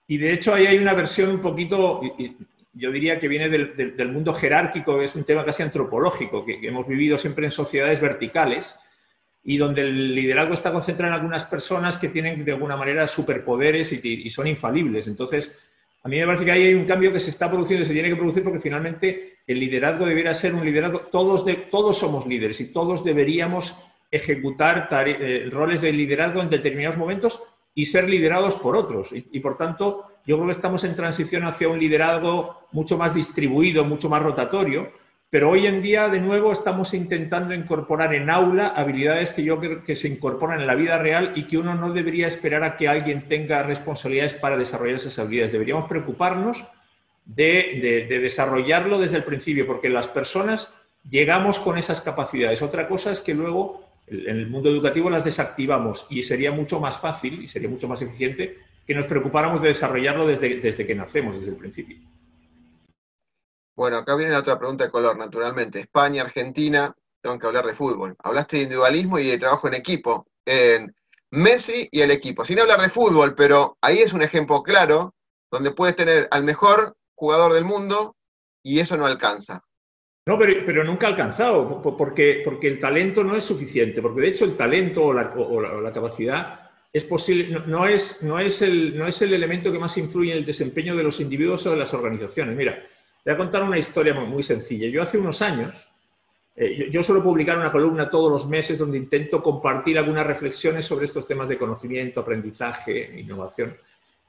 Y 0.08 0.18
de 0.18 0.34
hecho 0.34 0.54
ahí 0.54 0.68
hay 0.68 0.78
una 0.78 0.94
versión 0.94 1.32
un 1.32 1.42
poquito, 1.42 2.02
yo 2.74 2.92
diría 2.92 3.20
que 3.20 3.28
viene 3.28 3.50
del, 3.50 4.12
mundo 4.12 4.34
jerárquico, 4.34 5.02
es 5.02 5.16
un 5.16 5.24
tema 5.24 5.44
casi 5.44 5.64
antropológico, 5.64 6.46
que, 6.46 6.60
hemos 6.66 6.88
vivido 6.88 7.18
siempre 7.18 7.46
en 7.46 7.52
sociedades 7.52 8.00
verticales 8.00 8.78
y 9.44 9.58
donde 9.58 9.82
el 9.82 10.16
liderazgo 10.16 10.54
está 10.54 10.72
concentrado 10.72 11.12
en 11.12 11.16
algunas 11.16 11.46
personas 11.46 11.98
que 11.98 12.10
tienen 12.10 12.46
de 12.46 12.52
alguna 12.52 12.78
manera 12.78 13.08
superpoderes 13.08 13.92
y, 13.92 14.30
son 14.30 14.48
infalibles. 14.48 15.08
Entonces, 15.08 15.58
a 16.04 16.08
mí 16.08 16.18
me 16.18 16.26
parece 16.26 16.46
que 16.46 16.52
ahí 16.52 16.68
hay 16.68 16.74
un 16.74 16.86
cambio 16.86 17.12
que 17.12 17.20
se 17.20 17.32
está 17.32 17.50
produciendo 17.50 17.84
y 17.84 17.88
se 17.88 17.94
tiene 17.94 18.10
que 18.10 18.16
producir 18.16 18.44
porque 18.44 18.60
finalmente 18.60 19.40
el 19.46 19.60
liderazgo 19.60 20.06
debería 20.06 20.34
ser 20.34 20.54
un 20.54 20.64
liderazgo, 20.64 21.02
todos, 21.12 21.46
todos 21.70 21.98
somos 21.98 22.26
líderes 22.26 22.62
y 22.62 22.72
todos 22.72 23.04
deberíamos 23.04 23.76
ejecutar 24.10 24.88
eh, 25.08 25.50
roles 25.52 25.82
de 25.82 25.92
liderazgo 25.92 26.42
en 26.42 26.50
determinados 26.50 26.98
momentos 26.98 27.42
y 27.74 27.86
ser 27.86 28.08
liderados 28.08 28.56
por 28.56 28.76
otros. 28.76 29.10
y 29.12 29.40
por 29.40 29.58
tanto, 29.58 30.11
yo 30.26 30.36
creo 30.38 30.48
que 30.48 30.54
estamos 30.54 30.84
en 30.84 30.96
transición 30.96 31.44
hacia 31.46 31.70
un 31.70 31.80
liderazgo 31.80 32.68
mucho 32.72 32.98
más 32.98 33.14
distribuido, 33.14 33.84
mucho 33.84 34.10
más 34.10 34.22
rotatorio, 34.22 34.92
pero 35.32 35.50
hoy 35.50 35.66
en 35.66 35.82
día, 35.82 36.10
de 36.10 36.20
nuevo, 36.20 36.52
estamos 36.52 36.94
intentando 36.94 37.54
incorporar 37.54 38.14
en 38.14 38.30
aula 38.30 38.68
habilidades 38.68 39.32
que 39.32 39.44
yo 39.44 39.58
creo 39.60 39.82
que 39.82 39.96
se 39.96 40.10
incorporan 40.10 40.60
en 40.60 40.68
la 40.68 40.76
vida 40.76 40.98
real 40.98 41.32
y 41.36 41.48
que 41.48 41.58
uno 41.58 41.74
no 41.74 41.94
debería 41.94 42.28
esperar 42.28 42.66
a 42.66 42.76
que 42.76 42.90
alguien 42.90 43.30
tenga 43.30 43.64
responsabilidades 43.64 44.34
para 44.34 44.58
desarrollar 44.58 44.98
esas 44.98 45.18
habilidades. 45.20 45.54
Deberíamos 45.54 45.88
preocuparnos 45.88 46.66
de, 47.26 48.08
desarrollarlo 48.10 49.00
desde 49.00 49.18
el 49.18 49.24
principio, 49.24 49.66
porque 49.66 49.88
las 49.88 50.08
personas 50.08 50.74
llegamos 51.10 51.60
con 51.60 51.78
esas 51.78 52.02
capacidades. 52.02 52.62
Otra 52.62 52.90
cosa 52.90 53.14
es 53.14 53.22
que 53.22 53.34
luego 53.34 53.86
en 54.08 54.36
el 54.36 54.48
mundo 54.48 54.70
educativo 54.70 55.10
las 55.10 55.24
desactivamos 55.24 56.06
y 56.10 56.24
sería 56.24 56.52
mucho 56.52 56.82
más 56.82 57.00
fácil 57.00 57.42
y 57.42 57.48
sería 57.48 57.70
mucho 57.70 57.88
más 57.88 58.02
eficiente 58.02 58.58
que 58.86 58.96
nos 58.96 59.06
preocupáramos 59.06 59.62
de 59.62 59.70
desarrollarlo 59.70 60.28
desde, 60.28 60.60
desde 60.60 60.86
que 60.86 60.96
nacemos, 60.96 61.38
desde 61.38 61.52
el 61.52 61.58
principio. 61.58 61.98
Bueno, 63.76 63.98
acá 63.98 64.16
viene 64.16 64.32
la 64.32 64.40
otra 64.40 64.60
pregunta 64.60 64.86
de 64.86 64.92
color, 64.92 65.18
naturalmente. 65.18 65.80
España, 65.80 66.24
Argentina, 66.24 66.94
tengo 67.22 67.40
que 67.40 67.48
hablar 67.48 67.66
de 67.66 67.74
fútbol. 67.74 68.16
Hablaste 68.20 68.58
de 68.58 68.64
individualismo 68.64 69.18
y 69.20 69.28
de 69.28 69.40
trabajo 69.40 69.68
en 69.68 69.76
equipo. 69.76 70.28
En 70.46 70.94
Messi 71.32 71.88
y 71.92 72.02
el 72.02 72.12
equipo. 72.12 72.44
Sin 72.44 72.60
hablar 72.60 72.82
de 72.82 72.90
fútbol, 72.90 73.36
pero 73.36 73.78
ahí 73.82 74.00
es 74.00 74.14
un 74.14 74.22
ejemplo 74.22 74.62
claro 74.64 75.16
donde 75.50 75.72
puedes 75.72 75.96
tener 75.96 76.28
al 76.32 76.44
mejor 76.44 76.96
jugador 77.16 77.54
del 77.54 77.66
mundo 77.66 78.16
y 78.64 78.80
eso 78.80 78.98
no 78.98 79.06
alcanza. 79.06 79.64
No, 80.28 80.38
pero, 80.38 80.64
pero, 80.66 80.84
nunca 80.84 81.08
ha 81.08 81.10
alcanzado, 81.10 81.82
porque, 81.82 82.42
porque 82.46 82.68
el 82.68 82.80
talento 82.80 83.24
no 83.24 83.36
es 83.36 83.44
suficiente, 83.44 84.02
porque 84.02 84.22
de 84.22 84.28
hecho 84.28 84.46
el 84.46 84.56
talento 84.56 85.06
o 85.06 85.14
la, 85.14 85.34
o 85.36 85.82
la 85.82 85.92
capacidad 85.92 86.61
es 86.94 87.06
posible, 87.06 87.62
no, 87.68 87.88
es, 87.88 88.22
no, 88.22 88.40
es 88.40 88.62
el, 88.62 88.98
no 88.98 89.08
es 89.08 89.22
el 89.22 89.34
elemento 89.34 89.72
que 89.72 89.80
más 89.80 89.98
influye 89.98 90.32
en 90.32 90.40
el 90.40 90.46
desempeño 90.46 90.96
de 90.96 91.04
los 91.04 91.20
individuos 91.22 91.66
o 91.66 91.72
de 91.72 91.78
las 91.78 91.94
organizaciones. 91.94 92.56
Mira, 92.56 92.84
voy 93.24 93.34
a 93.34 93.38
contar 93.38 93.64
una 93.64 93.78
historia 93.78 94.14
muy, 94.14 94.44
sencilla. 94.44 94.90
Yo 94.90 95.02
hace 95.02 95.18
unos 95.18 95.42
años, 95.42 95.90
eh, 96.56 96.90
yo, 96.92 97.02
suelo 97.02 97.24
publicar 97.24 97.58
una 97.58 97.72
columna 97.72 98.10
todos 98.10 98.30
los 98.30 98.46
meses 98.46 98.78
donde 98.78 98.98
intento 98.98 99.42
compartir 99.42 99.98
algunas 99.98 100.28
reflexiones 100.28 100.86
sobre 100.86 101.06
estos 101.06 101.26
temas 101.26 101.48
de 101.48 101.58
conocimiento, 101.58 102.20
aprendizaje, 102.20 103.20
innovación. 103.20 103.78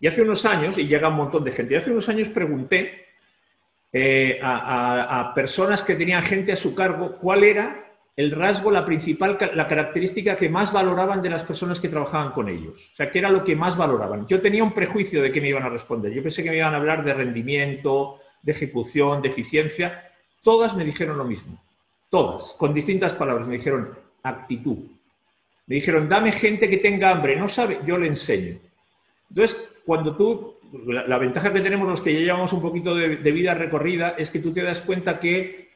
Y 0.00 0.06
hace 0.06 0.22
unos 0.22 0.44
años, 0.44 0.78
y 0.78 0.86
llega 0.86 1.08
un 1.08 1.16
montón 1.16 1.42
de 1.42 1.52
gente, 1.52 1.74
y 1.74 1.76
hace 1.78 1.90
unos 1.90 2.08
años 2.08 2.28
pregunté 2.28 3.06
eh, 3.92 4.38
a 4.40 5.32
personas 5.34 5.82
que 5.82 5.96
tenían 5.96 6.22
gente 6.22 6.52
a 6.52 6.56
su 6.56 6.74
cargo 6.74 7.12
cuál 7.12 7.42
era 7.42 7.91
el 8.14 8.30
rasgo, 8.30 8.70
la 8.70 8.84
principal, 8.84 9.38
la 9.54 9.66
característica 9.66 10.36
que 10.36 10.48
más 10.48 10.72
valoraban 10.72 11.22
de 11.22 11.30
las 11.30 11.44
personas 11.44 11.80
que 11.80 11.88
trabajaban 11.88 12.32
con 12.32 12.48
ellos. 12.48 12.90
O 12.92 12.96
sea, 12.96 13.10
que 13.10 13.18
era 13.18 13.30
lo 13.30 13.42
que 13.42 13.56
más 13.56 13.76
valoraban. 13.76 14.26
Yo 14.26 14.40
tenía 14.40 14.62
un 14.62 14.72
prejuicio 14.74 15.22
de 15.22 15.32
que 15.32 15.40
me 15.40 15.48
iban 15.48 15.62
a 15.62 15.70
responder. 15.70 16.12
Yo 16.12 16.22
pensé 16.22 16.42
que 16.42 16.50
me 16.50 16.58
iban 16.58 16.74
a 16.74 16.76
hablar 16.76 17.04
de 17.04 17.14
rendimiento, 17.14 18.20
de 18.42 18.52
ejecución, 18.52 19.22
de 19.22 19.28
eficiencia. 19.28 20.10
Todas 20.42 20.76
me 20.76 20.84
dijeron 20.84 21.16
lo 21.16 21.24
mismo. 21.24 21.58
Todas, 22.10 22.52
con 22.58 22.74
distintas 22.74 23.14
palabras. 23.14 23.48
Me 23.48 23.56
dijeron 23.56 23.96
actitud. 24.22 24.78
Me 25.66 25.76
dijeron, 25.76 26.08
dame 26.08 26.32
gente 26.32 26.68
que 26.68 26.78
tenga 26.78 27.10
hambre. 27.10 27.36
No 27.36 27.48
sabe, 27.48 27.80
yo 27.86 27.96
le 27.96 28.08
enseño. 28.08 28.58
Entonces, 29.30 29.70
cuando 29.86 30.14
tú, 30.14 30.56
la, 30.86 31.16
ventaja 31.16 31.50
que 31.50 31.60
tenemos 31.62 31.88
los 31.88 32.02
que 32.02 32.12
ya 32.12 32.20
llevamos 32.20 32.52
un 32.52 32.60
poquito 32.60 32.94
de 32.94 33.32
vida 33.32 33.54
recorrida 33.54 34.10
es 34.18 34.30
que 34.30 34.40
tú 34.40 34.52
te 34.52 34.62
das 34.62 34.82
cuenta 34.82 35.18
que 35.18 35.71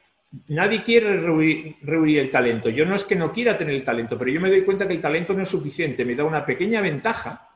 nadie 0.47 0.83
quiere 0.83 1.17
reunir, 1.19 2.19
el 2.19 2.31
talento. 2.31 2.69
Yo 2.69 2.85
no 2.85 2.95
es 2.95 3.03
que 3.03 3.15
no 3.15 3.31
quiera 3.31 3.57
tener 3.57 3.75
el 3.75 3.83
talento, 3.83 4.17
pero 4.17 4.31
yo 4.31 4.41
me 4.41 4.49
doy 4.49 4.63
cuenta 4.63 4.87
que 4.87 4.93
el 4.93 5.01
talento 5.01 5.33
no 5.33 5.43
es 5.43 5.49
suficiente. 5.49 6.05
Me 6.05 6.15
da 6.15 6.23
una 6.23 6.45
pequeña 6.45 6.81
ventaja, 6.81 7.49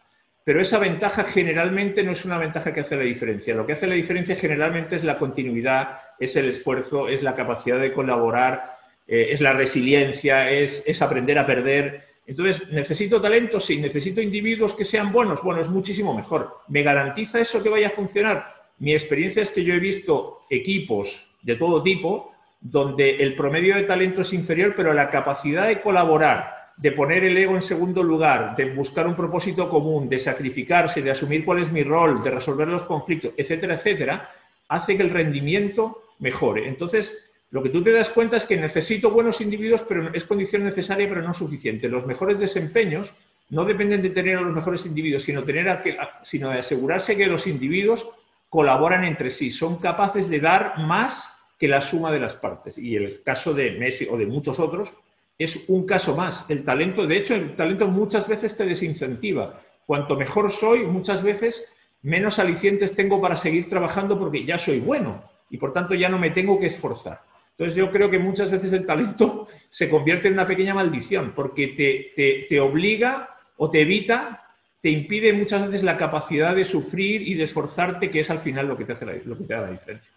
pero 0.44 0.62
esa 0.62 0.80
ventaja 0.80 1.24
generalmente 1.24 2.04
no 2.04 2.12
es 2.12 2.26
una 2.26 2.38
ventaja 2.38 2.74
que 2.74 2.82
hace 2.82 2.96
la 2.96 3.04
diferencia. 3.04 3.54
Lo 3.54 3.66
que 3.66 3.74
hace 3.74 3.88
la 3.88 3.96
diferencia 3.96 4.36
generalmente 4.36 4.96
es 4.96 5.04
la 5.04 5.18
continuidad, 5.18 6.00
es 6.20 6.36
el 6.36 6.50
esfuerzo, 6.50 7.08
es 7.08 7.22
la 7.22 7.36
capacidad 7.36 7.80
de 7.80 7.94
colaborar, 7.94 8.64
eh, 9.08 9.28
es 9.32 9.42
la 9.42 9.54
resiliencia, 9.54 10.50
es, 10.50 10.84
es 10.88 11.02
aprender 11.02 11.38
a 11.38 11.46
perder. 11.46 12.04
Entonces, 12.26 12.72
¿necesito 12.72 13.22
talento? 13.22 13.60
Sí. 13.60 13.80
¿Necesito 13.82 14.22
individuos 14.22 14.74
que 14.74 14.86
sean 14.86 15.12
buenos? 15.12 15.44
Bueno, 15.44 15.62
es 15.62 15.68
muchísimo 15.68 16.16
mejor. 16.16 16.60
¿Me 16.70 16.84
garantiza 16.84 17.40
eso 17.40 17.62
que 17.62 17.70
vaya 17.70 17.88
a 17.88 17.92
funcionar? 17.92 18.62
Mi 18.80 18.94
experiencia 18.94 19.44
es 19.44 19.52
que 19.52 19.64
yo 19.64 19.74
he 19.74 19.80
visto 19.80 20.40
equipos 20.50 21.28
de 21.44 21.56
todo 21.56 21.84
tipo 21.84 22.31
donde 22.62 23.16
el 23.18 23.36
promedio 23.36 23.76
de 23.76 23.84
talento 23.84 24.22
es 24.22 24.32
inferior, 24.34 24.74
pero 24.78 24.94
la 24.94 25.10
capacidad 25.10 25.68
de 25.68 25.82
colaborar, 25.82 26.72
de 26.78 26.92
poner 26.92 27.24
el 27.24 27.38
ego 27.38 27.56
en 27.56 27.62
segundo 27.62 28.04
lugar, 28.04 28.56
de 28.56 28.74
buscar 28.74 29.08
un 29.08 29.16
propósito 29.16 29.68
común, 29.68 30.08
de 30.08 30.20
sacrificarse, 30.20 31.02
de 31.02 31.12
asumir 31.12 31.44
cuál 31.44 31.60
es 31.60 31.72
mi 31.72 31.84
rol, 31.84 32.22
de 32.24 32.30
resolver 32.30 32.68
los 32.68 32.84
conflictos, 32.84 33.34
etcétera, 33.36 33.76
etcétera, 33.76 34.30
hace 34.70 34.96
que 34.96 35.04
el 35.04 35.10
rendimiento 35.10 36.04
mejore. 36.20 36.68
Entonces, 36.68 37.30
lo 37.50 37.62
que 37.62 37.70
tú 37.70 37.84
te 37.84 37.92
das 37.92 38.10
cuenta 38.10 38.38
es 38.38 38.46
que 38.46 38.56
necesito 38.56 39.12
buenos 39.12 39.42
individuos, 39.42 39.82
pero 39.88 40.14
es 40.14 40.24
condición 40.24 40.64
necesaria, 40.64 41.10
pero 41.10 41.22
no 41.22 41.34
suficiente. 41.34 41.90
Los 41.90 42.06
mejores 42.06 42.40
desempeños 42.40 43.12
no 43.50 43.66
dependen 43.66 44.02
de 44.02 44.12
tener 44.12 44.38
a 44.38 44.42
los 44.42 44.54
mejores 44.54 44.86
individuos, 44.86 45.24
sino, 45.24 45.42
de 45.42 46.60
asegurarse 46.60 47.18
que 47.18 47.28
los 47.28 47.48
individuos 47.48 48.10
colaboran 48.50 49.04
entre 49.04 49.32
sí, 49.32 49.52
son 49.52 49.78
capaces 49.78 50.30
de 50.30 50.40
dar 50.40 50.80
más 50.80 51.41
que 51.62 51.68
la 51.68 51.80
suma 51.80 52.12
de 52.12 52.20
las 52.20 52.34
partes. 52.34 52.76
Y 52.76 52.96
el 52.96 53.22
caso 53.22 53.54
de 53.54 53.70
Messi 53.74 54.08
o 54.10 54.18
de 54.18 54.26
muchos 54.26 54.60
otros 54.60 54.92
es 55.38 55.66
un 55.70 55.86
caso 55.86 56.16
más. 56.16 56.50
El 56.50 56.66
talento, 56.66 57.06
de 57.06 57.18
hecho, 57.18 57.36
el 57.36 57.56
talento 57.56 57.88
muchas 57.88 58.28
veces 58.28 58.58
te 58.58 58.66
desincentiva. 58.66 59.62
Cuanto 59.86 60.16
mejor 60.16 60.52
soy, 60.52 60.88
muchas 60.88 61.22
veces 61.22 61.72
menos 62.02 62.40
alicientes 62.40 62.96
tengo 62.96 63.22
para 63.22 63.38
seguir 63.38 63.70
trabajando 63.70 64.18
porque 64.18 64.44
ya 64.44 64.58
soy 64.58 64.80
bueno 64.80 65.24
y 65.52 65.58
por 65.58 65.72
tanto 65.72 65.94
ya 65.94 66.10
no 66.10 66.18
me 66.18 66.32
tengo 66.32 66.58
que 66.58 66.66
esforzar. 66.66 67.22
Entonces 67.52 67.76
yo 67.76 67.92
creo 67.92 68.10
que 68.10 68.18
muchas 68.18 68.50
veces 68.50 68.74
el 68.74 68.88
talento 68.88 69.48
se 69.70 69.88
convierte 69.88 70.30
en 70.30 70.34
una 70.34 70.48
pequeña 70.48 70.74
maldición 70.74 71.34
porque 71.36 71.68
te, 72.16 72.44
te 72.50 72.60
obliga 72.60 73.38
o 73.58 73.70
te 73.70 73.82
evita, 73.82 74.50
te 74.82 74.90
impide 74.90 75.32
muchas 75.32 75.68
veces 75.68 75.84
la 75.84 75.96
capacidad 75.96 76.56
de 76.56 76.66
sufrir 76.66 77.22
y 77.22 77.36
de 77.36 77.44
esforzarte, 77.44 78.10
que 78.10 78.22
es 78.22 78.32
al 78.32 78.40
final 78.40 78.68
lo 78.68 78.76
que 78.76 78.86
te, 78.86 78.94
hace 78.94 79.06
lo 79.26 79.38
que 79.38 79.44
te 79.44 79.54
da 79.54 79.62
la 79.62 79.70
diferencia. 79.70 80.10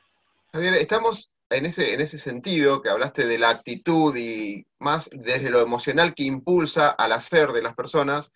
Javier, 0.54 0.74
estamos 0.74 1.33
en 1.50 1.66
ese, 1.66 1.94
en 1.94 2.00
ese 2.00 2.18
sentido, 2.18 2.82
que 2.82 2.90
hablaste 2.90 3.26
de 3.26 3.38
la 3.38 3.50
actitud 3.50 4.14
y 4.16 4.66
más 4.78 5.08
desde 5.12 5.50
lo 5.50 5.60
emocional 5.60 6.14
que 6.14 6.24
impulsa 6.24 6.90
al 6.90 7.12
hacer 7.12 7.52
de 7.52 7.62
las 7.62 7.74
personas, 7.74 8.32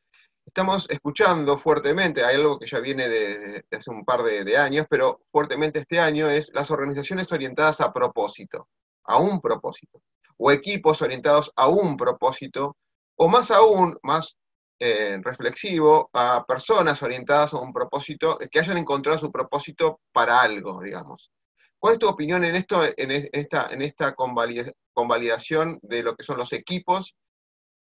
estamos 0.49 0.87
escuchando 0.89 1.59
fuertemente, 1.59 2.25
hay 2.25 2.37
algo 2.37 2.59
que 2.59 2.67
ya 2.67 2.81
viene 2.81 3.09
de, 3.09 3.65
hace 3.71 3.91
un 3.91 4.05
par 4.05 4.23
de, 4.23 4.57
años, 4.57 4.87
pero 4.89 5.21
fuertemente 5.31 5.81
este 5.81 6.01
año 6.01 6.31
es 6.31 6.51
las 6.55 6.71
organizaciones 6.71 7.31
orientadas 7.33 7.81
a 7.81 7.93
propósito, 7.93 8.69
a 9.05 9.19
un 9.19 9.41
propósito, 9.41 10.01
o 10.39 10.51
equipos 10.51 11.03
orientados 11.03 11.53
a 11.55 11.69
un 11.69 11.97
propósito, 11.97 12.77
o 13.17 13.29
más 13.29 13.51
aún, 13.51 13.99
más 14.03 14.37
eh, 14.81 15.19
reflexivo 15.23 16.09
a 16.13 16.45
personas 16.47 17.03
orientadas 17.03 17.53
a 17.53 17.59
un 17.59 17.73
propósito, 17.73 18.39
que 18.51 18.59
hayan 18.59 18.79
encontrado 18.79 19.19
su 19.19 19.31
propósito 19.31 20.01
para 20.13 20.41
algo, 20.41 20.81
digamos. 20.83 21.31
¿Cuál 21.79 21.95
es 21.95 21.99
tu 22.01 22.09
opinión 22.09 22.45
en 22.45 22.57
esto, 22.57 22.83
en 22.97 23.29
esta, 23.33 23.69
en 23.71 23.83
esta 23.83 24.15
convalidación 24.15 25.79
de 25.83 26.03
lo 26.03 26.17
que 26.17 26.25
son 26.25 26.37
los 26.37 26.53
equipos? 26.53 27.17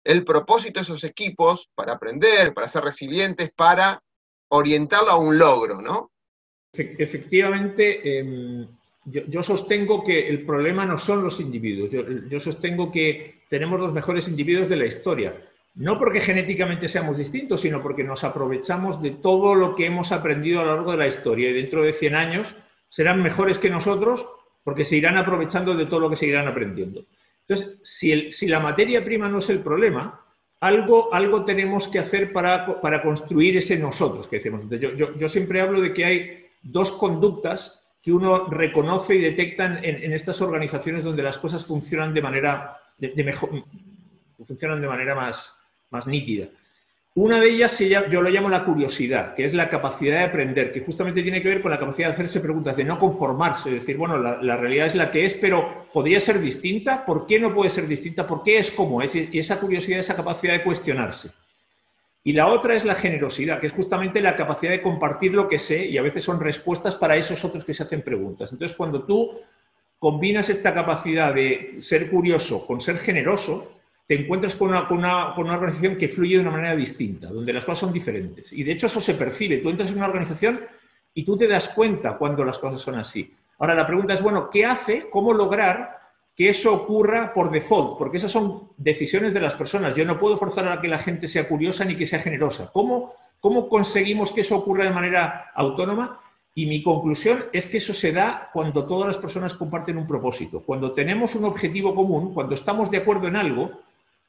El 0.05 0.25
propósito 0.25 0.81
de 0.81 0.83
esos 0.83 1.03
equipos 1.05 1.71
para 1.75 1.95
aprender, 1.95 2.53
para 2.53 2.69
ser 2.69 2.85
resilientes, 2.85 3.51
para 3.57 4.03
orientarlo 4.49 5.11
a 5.11 5.19
un 5.19 5.39
logro, 5.39 5.81
¿no? 5.81 6.13
Efectivamente, 6.73 8.19
em, 8.19 8.69
yo, 9.07 9.43
sostengo 9.43 10.05
que 10.05 10.29
el 10.29 10.45
problema 10.45 10.85
no 10.85 10.99
son 10.99 11.25
los 11.25 11.41
individuos, 11.41 11.91
yo, 11.91 12.41
sostengo 12.41 12.93
que 12.93 13.43
tenemos 13.49 13.81
los 13.81 13.93
mejores 13.93 14.29
individuos 14.29 14.69
de 14.69 14.77
la 14.77 14.87
historia. 14.87 15.35
No 15.77 15.99
porque 15.99 16.21
genéticamente 16.21 16.89
seamos 16.89 17.19
distintos, 17.19 17.61
sino 17.61 17.83
porque 17.83 18.03
nos 18.03 18.25
aprovechamos 18.25 19.01
de 19.03 19.11
todo 19.11 19.55
lo 19.55 19.75
que 19.75 19.87
hemos 19.87 20.11
aprendido 20.11 20.61
a 20.61 20.65
lo 20.65 20.75
largo 20.75 20.93
de 20.93 20.99
la 20.99 21.07
historia 21.07 21.51
y 21.51 21.53
dentro 21.53 21.83
de 21.83 21.93
100 21.93 22.15
años 22.15 22.57
serán 22.89 23.23
mejores 23.23 23.59
que 23.59 23.71
nosotros 23.71 24.27
porque 24.65 24.85
se 24.85 24.97
irán 24.97 25.17
aprovechando 25.17 25.75
de 25.75 25.87
todo 25.87 26.01
lo 26.01 26.11
que 26.11 26.17
se 26.17 26.27
irán 26.27 26.49
aprendiendo. 26.49 27.05
Entonces, 27.47 27.79
si, 27.85 28.49
la 28.49 28.59
materia 28.59 29.05
prima 29.05 29.29
no 29.29 29.39
es 29.39 29.49
el 29.51 29.61
problema, 29.61 30.21
algo, 30.61 31.15
algo 31.15 31.45
tenemos 31.45 31.87
que 31.87 32.01
hacer 32.01 32.33
para, 32.33 32.67
construir 33.03 33.57
ese 33.57 33.79
nosotros 33.79 34.27
que 34.27 34.37
decimos. 34.37 34.63
Yo, 34.69 35.29
siempre 35.29 35.61
hablo 35.61 35.81
de 35.81 35.95
que 35.95 36.05
hay 36.05 36.47
dos 36.63 36.91
conductas 36.93 37.81
que 38.03 38.13
uno 38.13 38.47
reconoce 38.47 39.15
y 39.15 39.21
detecta 39.21 39.79
en, 39.81 40.13
estas 40.13 40.41
organizaciones 40.41 41.05
donde 41.05 41.23
las 41.23 41.39
cosas 41.39 41.65
funcionan 41.65 42.13
de 42.13 42.23
manera, 42.23 42.77
de, 42.99 43.23
mejor, 43.23 43.51
funcionan 44.45 44.81
de 44.81 44.89
manera 44.89 45.15
más 45.15 46.07
nítida. 46.07 46.49
Una 47.17 47.41
de 47.41 47.49
ellas 47.49 47.79
yo 48.11 48.21
lo 48.21 48.29
llamo 48.29 48.51
la 48.51 48.63
curiosidad, 48.63 49.35
que 49.35 49.47
es 49.47 49.55
la 49.55 49.71
capacidad 49.71 50.19
de 50.19 50.25
aprender, 50.25 50.71
que 50.71 50.81
justamente 50.81 51.23
tiene 51.23 51.41
que 51.41 51.49
ver 51.49 51.63
con 51.63 51.71
la 51.71 51.79
capacidad 51.79 52.09
de 52.09 52.13
hacerse 52.13 52.41
preguntas, 52.41 52.77
de 52.77 52.85
no 52.85 52.99
conformarse, 52.99 53.71
de 53.71 53.79
decir, 53.79 53.97
bueno, 53.97 54.19
la, 54.19 54.57
realidad 54.59 54.89
es 54.89 54.95
la 54.95 55.11
que 55.11 55.25
es, 55.25 55.33
pero 55.33 55.87
¿podría 55.95 56.21
ser 56.21 56.39
distinta? 56.39 57.07
¿Por 57.07 57.27
qué 57.27 57.41
no 57.41 57.55
puede 57.55 57.71
ser 57.71 57.89
distinta? 57.89 58.27
¿Por 58.27 58.43
qué 58.43 58.59
es 58.59 58.71
como 58.71 59.01
es? 59.01 59.15
Y 59.15 59.39
esa 59.39 59.59
curiosidad, 59.59 60.01
esa 60.01 60.15
capacidad 60.15 60.53
de 60.53 60.63
cuestionarse. 60.63 61.31
Y 62.23 62.35
la 62.35 62.49
otra 62.49 62.75
es 62.75 62.85
la 62.85 62.95
generosidad, 62.95 63.61
que 63.61 63.69
es 63.69 63.73
justamente 63.73 64.21
la 64.21 64.37
capacidad 64.37 64.73
de 64.73 64.83
compartir 64.83 65.33
lo 65.33 65.49
que 65.49 65.59
sé 65.59 65.87
y 65.87 65.97
a 65.97 66.03
veces 66.03 66.23
son 66.23 66.39
respuestas 66.39 66.97
para 66.97 67.17
esos 67.17 67.43
otros 67.43 67.65
que 67.65 67.73
se 67.73 67.83
hacen 67.83 68.03
preguntas. 68.03 68.53
Entonces, 68.53 68.77
cuando 68.77 69.05
tú 69.05 69.41
combinas 69.99 70.51
esta 70.51 70.75
capacidad 70.75 71.33
de 71.33 71.77
ser 71.81 72.11
curioso 72.11 72.67
con 72.67 72.79
ser 72.79 72.99
generoso, 72.99 73.76
te 74.07 74.15
encuentras 74.15 74.55
con 74.55 74.69
una, 74.69 75.35
organización 75.35 75.97
que 75.97 76.09
fluye 76.09 76.37
de 76.37 76.43
una 76.43 76.53
manera 76.53 76.77
distinta, 76.77 77.27
donde 77.27 77.53
las 77.53 77.65
cosas 77.65 77.81
son 77.81 77.93
diferentes. 77.93 78.53
Y 78.53 78.63
de 78.63 78.73
hecho 78.73 78.87
eso 78.87 79.01
se 79.01 79.15
percibe. 79.15 79.59
Tú 79.59 79.69
entras 79.69 79.91
en 79.91 79.97
una 79.97 80.07
organización 80.07 80.61
y 81.13 81.25
tú 81.25 81.37
te 81.37 81.49
das 81.49 81.69
cuenta 81.71 82.17
cuando 82.17 82.45
las 82.45 82.59
cosas 82.59 82.81
son 82.81 82.97
así. 82.97 83.35
Ahora 83.59 83.75
la 83.75 83.87
pregunta 83.87 84.15
es, 84.15 84.23
bueno, 84.23 84.49
¿qué 84.49 84.65
hace? 84.65 85.09
¿Cómo 85.11 85.33
lograr 85.33 85.97
que 86.37 86.49
eso 86.49 86.73
ocurra 86.73 87.33
por 87.35 87.51
default? 87.51 87.99
Porque 87.99 88.19
esas 88.19 88.31
son 88.31 88.69
decisiones 88.77 89.35
de 89.35 89.41
las 89.41 89.55
personas. 89.55 89.97
Yo 89.97 90.05
no 90.05 90.21
puedo 90.21 90.37
forzar 90.37 90.69
a 90.69 90.81
que 90.81 90.89
la 90.89 90.99
gente 90.99 91.27
sea 91.27 91.49
curiosa 91.49 91.85
ni 91.85 91.97
que 91.97 92.07
sea 92.07 92.21
generosa. 92.21 92.71
¿Cómo, 92.73 93.13
cómo 93.41 93.69
conseguimos 93.69 94.31
que 94.31 94.43
eso 94.43 94.57
ocurra 94.57 94.85
de 94.85 94.91
manera 94.91 95.51
autónoma? 95.55 96.21
Y 96.55 96.67
mi 96.67 96.83
conclusión 96.83 97.47
es 97.53 97.67
que 97.67 97.79
eso 97.79 97.93
se 97.93 98.13
da 98.13 98.51
cuando 98.53 98.87
todas 98.87 99.09
las 99.09 99.19
personas 99.19 99.53
comparten 99.55 99.99
un 99.99 100.07
propósito. 100.07 100.61
Cuando 100.61 100.93
tenemos 100.93 101.35
un 101.35 101.45
objetivo 101.45 101.95
común, 101.95 102.33
cuando 102.33 102.55
estamos 102.55 102.91
de 102.91 102.99
acuerdo 102.99 103.27
en 103.29 103.37
algo, 103.37 103.73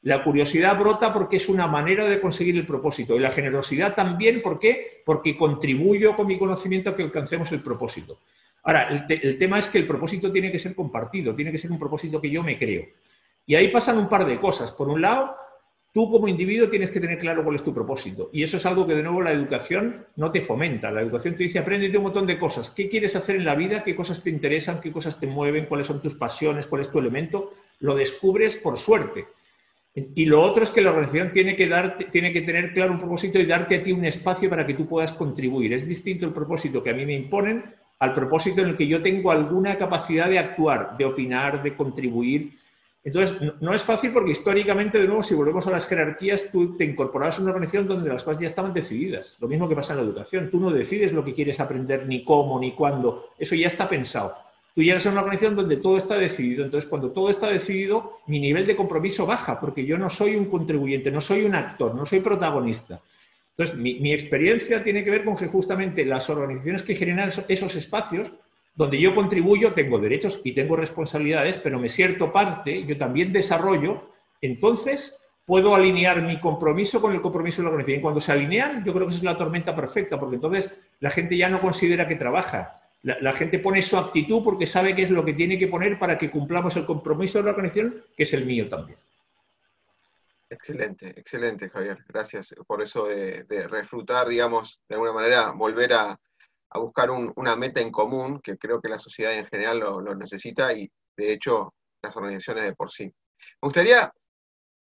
la 0.02 0.22
curiosidad 0.22 0.78
brota 0.78 1.12
porque 1.12 1.36
es 1.36 1.48
una 1.48 1.66
manera 1.66 2.06
de 2.06 2.20
conseguir 2.20 2.56
el 2.56 2.66
propósito 2.66 3.16
y 3.16 3.18
la 3.18 3.32
generosidad 3.32 3.94
también, 3.94 4.42
¿por 4.42 4.58
qué? 4.58 5.02
Porque 5.04 5.36
contribuyo 5.36 6.14
con 6.14 6.26
mi 6.26 6.38
conocimiento 6.38 6.90
a 6.90 6.96
que 6.96 7.02
alcancemos 7.02 7.50
el 7.52 7.60
propósito. 7.60 8.18
Ahora, 8.62 8.88
el, 8.88 9.38
tema 9.38 9.58
es 9.58 9.68
que 9.68 9.78
el 9.78 9.86
propósito 9.86 10.30
tiene 10.30 10.52
que 10.52 10.58
ser 10.58 10.74
compartido, 10.74 11.34
tiene 11.34 11.50
que 11.50 11.58
ser 11.58 11.72
un 11.72 11.78
propósito 11.78 12.20
que 12.20 12.30
yo 12.30 12.42
me 12.42 12.58
creo. 12.58 12.84
Y 13.46 13.54
ahí 13.54 13.68
pasan 13.68 13.98
un 13.98 14.08
par 14.08 14.26
de 14.26 14.38
cosas. 14.38 14.72
Por 14.72 14.88
un 14.88 15.00
lado, 15.00 15.34
tú 15.92 16.10
como 16.10 16.28
individuo 16.28 16.68
tienes 16.68 16.90
que 16.90 17.00
tener 17.00 17.18
claro 17.18 17.42
cuál 17.42 17.56
es 17.56 17.64
tu 17.64 17.72
propósito. 17.72 18.28
Y 18.32 18.42
eso 18.42 18.58
es 18.58 18.66
algo 18.66 18.86
que 18.86 18.94
de 18.94 19.02
nuevo 19.02 19.22
la 19.22 19.32
educación 19.32 20.06
no 20.16 20.30
te 20.30 20.42
fomenta. 20.42 20.90
La 20.90 21.00
educación 21.00 21.34
te 21.34 21.44
dice, 21.44 21.58
aprende 21.58 21.96
un 21.96 22.04
montón 22.04 22.26
de 22.26 22.38
cosas. 22.38 22.70
¿Qué 22.70 22.88
quieres 22.88 23.16
hacer 23.16 23.36
en 23.36 23.44
la 23.44 23.54
vida? 23.54 23.82
¿Qué 23.82 23.96
cosas 23.96 24.22
te 24.22 24.30
interesan? 24.30 24.80
¿Qué 24.80 24.92
cosas 24.92 25.18
te 25.18 25.26
mueven? 25.26 25.66
¿Cuáles 25.66 25.86
son 25.86 26.02
tus 26.02 26.14
pasiones? 26.14 26.66
¿Cuál 26.66 26.82
es 26.82 26.90
tu 26.90 26.98
elemento? 26.98 27.54
Lo 27.80 27.94
descubres 27.94 28.56
por 28.56 28.76
suerte 28.76 29.26
y 30.14 30.26
lo 30.26 30.42
otro 30.42 30.64
es 30.64 30.70
que 30.70 30.82
la 30.82 30.90
organización 30.90 31.32
tiene 31.32 31.56
que, 31.56 31.66
tiene 32.10 32.32
que 32.32 32.42
tener 32.42 32.72
claro 32.72 32.92
un 32.92 32.98
propósito 32.98 33.38
y 33.38 33.46
darte 33.46 33.76
a 33.76 33.82
ti 33.82 33.92
un 33.92 34.04
espacio 34.04 34.50
para 34.50 34.66
que 34.66 34.74
tú 34.74 34.86
puedas 34.86 35.12
contribuir. 35.12 35.72
Es 35.72 35.86
distinto 35.86 36.26
el 36.26 36.32
propósito 36.32 36.82
que 36.82 36.90
a 36.90 36.94
mí 36.94 37.06
me 37.06 37.14
imponen 37.14 37.64
al 37.98 38.14
propósito 38.14 38.60
en 38.60 38.68
el 38.68 38.76
que 38.76 38.86
yo 38.86 39.02
tengo 39.02 39.30
alguna 39.30 39.76
capacidad 39.76 40.28
de 40.28 40.38
actuar, 40.38 40.96
de 40.96 41.04
opinar, 41.04 41.62
de 41.62 41.74
contribuir. 41.74 42.52
Entonces, 43.02 43.38
no, 43.60 43.74
es 43.74 43.82
fácil 43.82 44.12
porque 44.12 44.32
históricamente, 44.32 44.98
de 44.98 45.06
nuevo, 45.06 45.22
si 45.22 45.34
volvemos 45.34 45.66
a 45.66 45.70
las 45.70 45.86
jerarquías, 45.86 46.50
tú 46.52 46.76
te 46.76 46.84
incorporabas 46.84 47.38
a 47.38 47.42
una 47.42 47.52
organización 47.52 47.88
donde 47.88 48.10
las 48.10 48.22
cosas 48.22 48.42
ya 48.42 48.46
estaban 48.46 48.74
decididas. 48.74 49.36
Lo 49.40 49.48
mismo 49.48 49.68
que 49.68 49.74
pasa 49.74 49.94
en 49.94 50.00
la 50.00 50.04
educación. 50.04 50.50
Tú 50.50 50.60
no 50.60 50.70
decides 50.70 51.12
lo 51.12 51.24
que 51.24 51.34
quieres 51.34 51.58
aprender, 51.60 52.06
ni 52.06 52.22
cómo, 52.24 52.60
ni 52.60 52.72
cuándo. 52.72 53.30
Eso 53.38 53.54
ya 53.54 53.68
está 53.68 53.88
pensado 53.88 54.34
tú 54.78 54.84
llegas 54.84 55.04
a 55.06 55.10
una 55.10 55.22
organización 55.22 55.56
donde 55.56 55.78
todo 55.78 55.96
está 55.96 56.16
decidido. 56.16 56.64
Entonces, 56.64 56.88
cuando 56.88 57.10
todo 57.10 57.30
está 57.30 57.48
decidido, 57.48 58.20
mi 58.28 58.38
nivel 58.38 58.64
de 58.64 58.76
compromiso 58.76 59.26
baja, 59.26 59.58
porque 59.58 59.84
yo 59.84 59.98
no 59.98 60.08
soy 60.08 60.36
un 60.36 60.44
contribuyente, 60.44 61.10
no 61.10 61.20
soy 61.20 61.44
un 61.44 61.56
actor, 61.56 61.96
no 61.96 62.06
soy 62.06 62.20
protagonista. 62.20 63.00
Entonces, 63.56 63.76
mi, 63.76 64.12
experiencia 64.12 64.84
tiene 64.84 65.02
que 65.02 65.10
ver 65.10 65.24
con 65.24 65.36
que 65.36 65.48
justamente 65.48 66.04
las 66.04 66.30
organizaciones 66.30 66.82
que 66.82 66.94
generan 66.94 67.28
esos 67.48 67.74
espacios, 67.74 68.30
donde 68.72 69.00
yo 69.00 69.16
contribuyo, 69.16 69.72
tengo 69.72 69.98
derechos 69.98 70.40
y 70.44 70.52
tengo 70.52 70.76
responsabilidades, 70.76 71.58
pero 71.58 71.80
me 71.80 71.88
siento 71.88 72.32
parte, 72.32 72.84
yo 72.84 72.96
también 72.96 73.32
desarrollo, 73.32 74.12
entonces 74.40 75.20
puedo 75.44 75.74
alinear 75.74 76.22
mi 76.22 76.38
compromiso 76.38 77.00
con 77.00 77.12
el 77.12 77.20
compromiso 77.20 77.62
de 77.62 77.64
la 77.64 77.70
organización. 77.70 77.98
Y 77.98 78.02
cuando 78.02 78.20
se 78.20 78.30
alinean, 78.30 78.84
yo 78.84 78.92
creo 78.92 79.08
que 79.08 79.10
esa 79.10 79.18
es 79.18 79.24
la 79.24 79.36
tormenta 79.36 79.74
perfecta, 79.74 80.20
porque 80.20 80.36
entonces 80.36 80.72
la 81.00 81.10
gente 81.10 81.36
ya 81.36 81.48
no 81.48 81.60
considera 81.60 82.06
que 82.06 82.14
trabaja, 82.14 82.77
la, 83.02 83.32
gente 83.32 83.58
pone 83.58 83.80
su 83.80 83.96
actitud 83.96 84.42
porque 84.42 84.66
sabe 84.66 84.94
que 84.94 85.02
es 85.02 85.10
lo 85.10 85.24
que 85.24 85.34
tiene 85.34 85.58
que 85.58 85.68
poner 85.68 85.98
para 85.98 86.18
que 86.18 86.30
cumplamos 86.30 86.76
el 86.76 86.84
compromiso 86.84 87.38
de 87.38 87.44
la 87.44 87.50
organización, 87.50 88.04
que 88.16 88.24
es 88.24 88.32
el 88.32 88.44
mío 88.44 88.68
también. 88.68 88.98
Excelente, 90.50 91.10
excelente, 91.10 91.68
Javier. 91.68 91.98
Gracias 92.08 92.54
por 92.66 92.82
eso 92.82 93.06
de, 93.06 93.44
refrutar, 93.68 94.28
digamos, 94.28 94.80
de 94.88 94.94
alguna 94.94 95.12
manera, 95.12 95.50
volver 95.50 95.92
a, 95.92 96.18
buscar 96.74 97.10
una 97.10 97.56
meta 97.56 97.80
en 97.80 97.90
común, 97.90 98.40
que 98.40 98.58
creo 98.58 98.80
que 98.80 98.88
la 98.88 98.98
sociedad 98.98 99.32
en 99.34 99.46
general 99.46 99.80
lo 99.80 100.14
necesita 100.14 100.72
y, 100.72 100.90
de 101.16 101.32
hecho, 101.32 101.74
las 102.02 102.16
organizaciones 102.16 102.64
de 102.64 102.74
por 102.74 102.90
sí. 102.90 103.04
Me 103.04 103.66
gustaría 103.66 104.12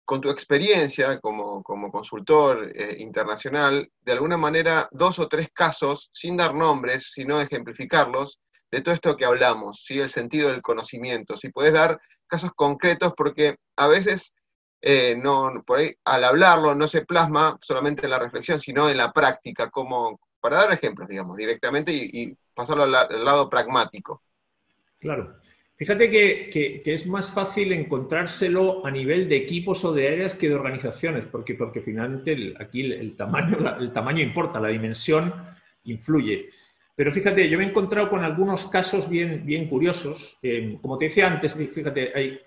con 0.08 0.22
tu 0.22 0.30
experiencia 0.30 1.20
como, 1.20 1.62
consultor 1.64 2.72
eh, 2.74 2.96
internacional, 3.00 3.92
de 4.00 4.12
alguna 4.14 4.38
manera, 4.38 4.88
dos 4.92 5.20
o 5.20 5.28
tres 5.28 5.50
casos, 5.54 6.10
sin 6.14 6.38
dar 6.38 6.56
nombres, 6.56 7.12
sino 7.12 7.42
ejemplificarlos, 7.42 8.40
de 8.72 8.80
todo 8.80 8.96
esto 8.96 9.18
que 9.18 9.26
hablamos, 9.26 9.84
¿sí? 9.86 10.00
el 10.00 10.10
sentido 10.10 10.50
del 10.50 10.62
conocimiento. 10.62 11.36
Si 11.36 11.50
puedes 11.50 11.74
dar 11.74 12.00
casos 12.26 12.52
concretos, 12.56 13.14
porque 13.18 13.58
a 13.76 13.88
veces 13.90 14.34
eh, 14.82 15.18
no, 15.22 15.62
por 15.68 15.82
al 16.06 16.24
hablarlo 16.24 16.74
no 16.74 16.88
se 16.88 17.06
plasma 17.06 17.58
solamente 17.62 18.06
en 18.06 18.12
la 18.12 18.20
reflexión, 18.20 18.62
sino 18.62 18.90
en 18.90 18.96
la 18.96 19.12
práctica, 19.12 19.70
como, 19.70 20.22
para 20.40 20.60
dar 20.60 20.72
ejemplos, 20.72 21.10
digamos, 21.10 21.36
directamente 21.36 21.92
y, 21.92 22.10
y 22.14 22.38
pasarlo 22.54 22.84
al, 22.84 22.92
lado 23.26 23.50
pragmático. 23.50 24.24
Claro. 25.00 25.36
Fíjate 25.78 26.10
que, 26.10 26.82
es 26.84 27.06
más 27.06 27.32
fácil 27.32 27.72
encontrárselo 27.72 28.84
a 28.84 28.90
nivel 28.90 29.30
de 29.30 29.38
equipos 29.38 29.86
o 29.86 29.94
de 29.94 30.08
áreas 30.08 30.34
que 30.34 30.50
de 30.50 30.56
organizaciones, 30.56 31.26
porque, 31.26 31.54
porque 31.54 31.82
finalmente 31.82 32.56
aquí 32.60 32.82
el, 32.82 33.16
tamaño, 33.16 33.58
el 33.80 33.94
tamaño 33.94 34.24
importa, 34.24 34.60
la 34.60 34.70
dimensión 34.70 35.32
influye. 35.84 36.50
Pero 36.96 37.12
fíjate, 37.12 37.48
yo 37.48 37.60
me 37.60 37.66
he 37.66 37.68
encontrado 37.68 38.10
con 38.10 38.24
algunos 38.24 38.66
casos 38.66 39.08
bien, 39.08 39.46
bien 39.46 39.68
curiosos. 39.68 40.40
como 40.82 40.98
te 40.98 41.06
decía 41.06 41.28
antes, 41.28 41.54
fíjate, 41.54 42.12
hay, 42.16 42.40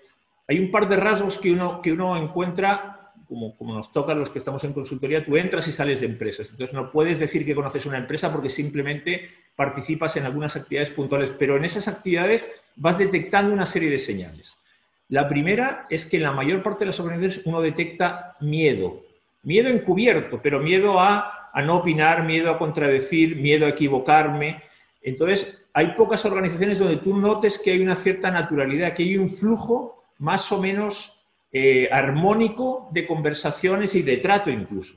hay 0.45 0.59
un 0.59 0.69
par 0.69 0.89
de 0.89 0.97
rasgos 0.97 1.37
que 1.37 1.53
uno, 1.53 1.81
que 1.81 1.93
uno 1.93 2.21
encuentra 2.21 3.00
como, 3.31 3.73
nos 3.73 3.93
toca 3.93 4.11
a 4.11 4.15
los 4.15 4.29
que 4.29 4.39
estamos 4.39 4.61
en 4.65 4.73
consultoría, 4.73 5.23
tú 5.23 5.37
entras 5.37 5.65
y 5.67 5.71
sales 5.71 6.01
de 6.01 6.05
empresas. 6.05 6.49
Entonces 6.51 6.73
no 6.73 6.91
puedes 6.91 7.17
decir 7.17 7.45
que 7.45 7.55
conoces 7.55 7.85
una 7.85 7.97
empresa 7.97 8.31
porque 8.31 8.49
simplemente 8.49 9.29
participas 9.55 10.17
en 10.17 10.25
algunas 10.25 10.57
actividades 10.57 10.91
puntuales, 10.91 11.31
pero 11.39 11.55
en 11.55 11.63
esas 11.63 11.87
actividades 11.87 12.49
vas 12.75 12.97
detectando 12.97 13.53
una 13.53 13.65
serie 13.65 13.89
de 13.89 13.99
señales. 13.99 14.57
La 15.07 15.29
primera 15.29 15.87
es 15.89 16.05
que 16.05 16.17
en 16.17 16.23
la 16.23 16.33
mayor 16.33 16.61
parte 16.61 16.79
de 16.79 16.87
las 16.87 16.99
organizaciones 16.99 17.45
uno 17.45 17.61
detecta 17.61 18.35
miedo, 18.41 19.01
miedo 19.43 19.69
encubierto, 19.69 20.41
pero 20.41 20.59
miedo 20.59 20.99
a, 20.99 21.49
a 21.53 21.61
no 21.61 21.77
opinar, 21.77 22.25
miedo 22.25 22.51
a 22.51 22.57
contradecir, 22.57 23.37
miedo 23.37 23.65
a 23.65 23.69
equivocarme. 23.69 24.61
Entonces, 25.01 25.65
hay 25.73 25.93
pocas 25.93 26.25
organizaciones 26.25 26.79
donde 26.79 26.97
tú 26.97 27.17
notes 27.17 27.59
que 27.59 27.71
hay 27.71 27.81
una 27.81 27.95
cierta 27.95 28.29
naturalidad, 28.29 28.93
que 28.93 29.03
hay 29.03 29.17
un 29.17 29.29
flujo 29.29 30.03
más 30.17 30.51
o 30.51 30.61
menos 30.61 31.20
eh, 31.53 31.89
armónico 31.91 32.89
de 32.91 33.05
conversaciones 33.05 33.93
y 33.95 34.01
de 34.03 34.17
trato 34.17 34.49
incluso. 34.49 34.95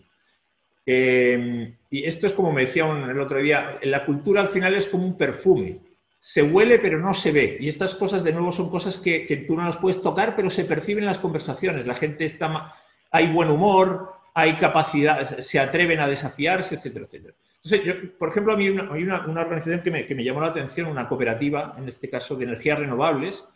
Eh, 0.86 1.74
y 1.90 2.04
esto 2.04 2.26
es 2.26 2.32
como 2.32 2.52
me 2.52 2.62
decía 2.62 2.84
el 2.84 3.18
otro 3.18 3.38
día, 3.38 3.78
la 3.82 4.04
cultura 4.04 4.40
al 4.40 4.48
final 4.48 4.74
es 4.74 4.86
como 4.86 5.04
un 5.04 5.16
perfume. 5.16 5.78
Se 6.20 6.42
huele 6.42 6.78
pero 6.78 6.98
no 6.98 7.12
se 7.12 7.32
ve. 7.32 7.56
Y 7.58 7.68
estas 7.68 7.94
cosas 7.94 8.22
de 8.22 8.32
nuevo 8.32 8.52
son 8.52 8.70
cosas 8.70 8.98
que, 8.98 9.44
tú 9.46 9.56
no 9.56 9.64
las 9.64 9.76
puedes 9.76 10.00
tocar 10.00 10.36
pero 10.36 10.48
se 10.48 10.64
perciben 10.64 11.04
en 11.04 11.08
las 11.08 11.18
conversaciones. 11.18 11.86
La 11.86 11.94
gente 11.94 12.24
está... 12.24 12.74
Hay 13.10 13.32
buen 13.32 13.50
humor, 13.50 14.12
hay 14.34 14.56
capacidad, 14.56 15.38
se 15.38 15.60
atreven 15.60 16.00
a 16.00 16.08
desafiarse, 16.08 16.74
etcétera, 16.74 17.04
etcétera. 17.04 17.34
Entonces, 17.64 17.86
yo, 17.86 18.18
por 18.18 18.28
ejemplo, 18.28 18.52
a 18.52 18.56
mí 18.56 18.66
hay 18.66 19.02
una, 19.04 19.24
organización 19.40 19.80
que 19.80 19.90
me, 19.90 20.04
que 20.04 20.14
me, 20.14 20.24
llamó 20.24 20.40
la 20.40 20.48
atención, 20.48 20.88
una 20.88 21.08
cooperativa, 21.08 21.76
en 21.78 21.88
este 21.88 22.10
caso 22.10 22.34
de 22.34 22.44
energías 22.44 22.78
renovables, 22.78 23.46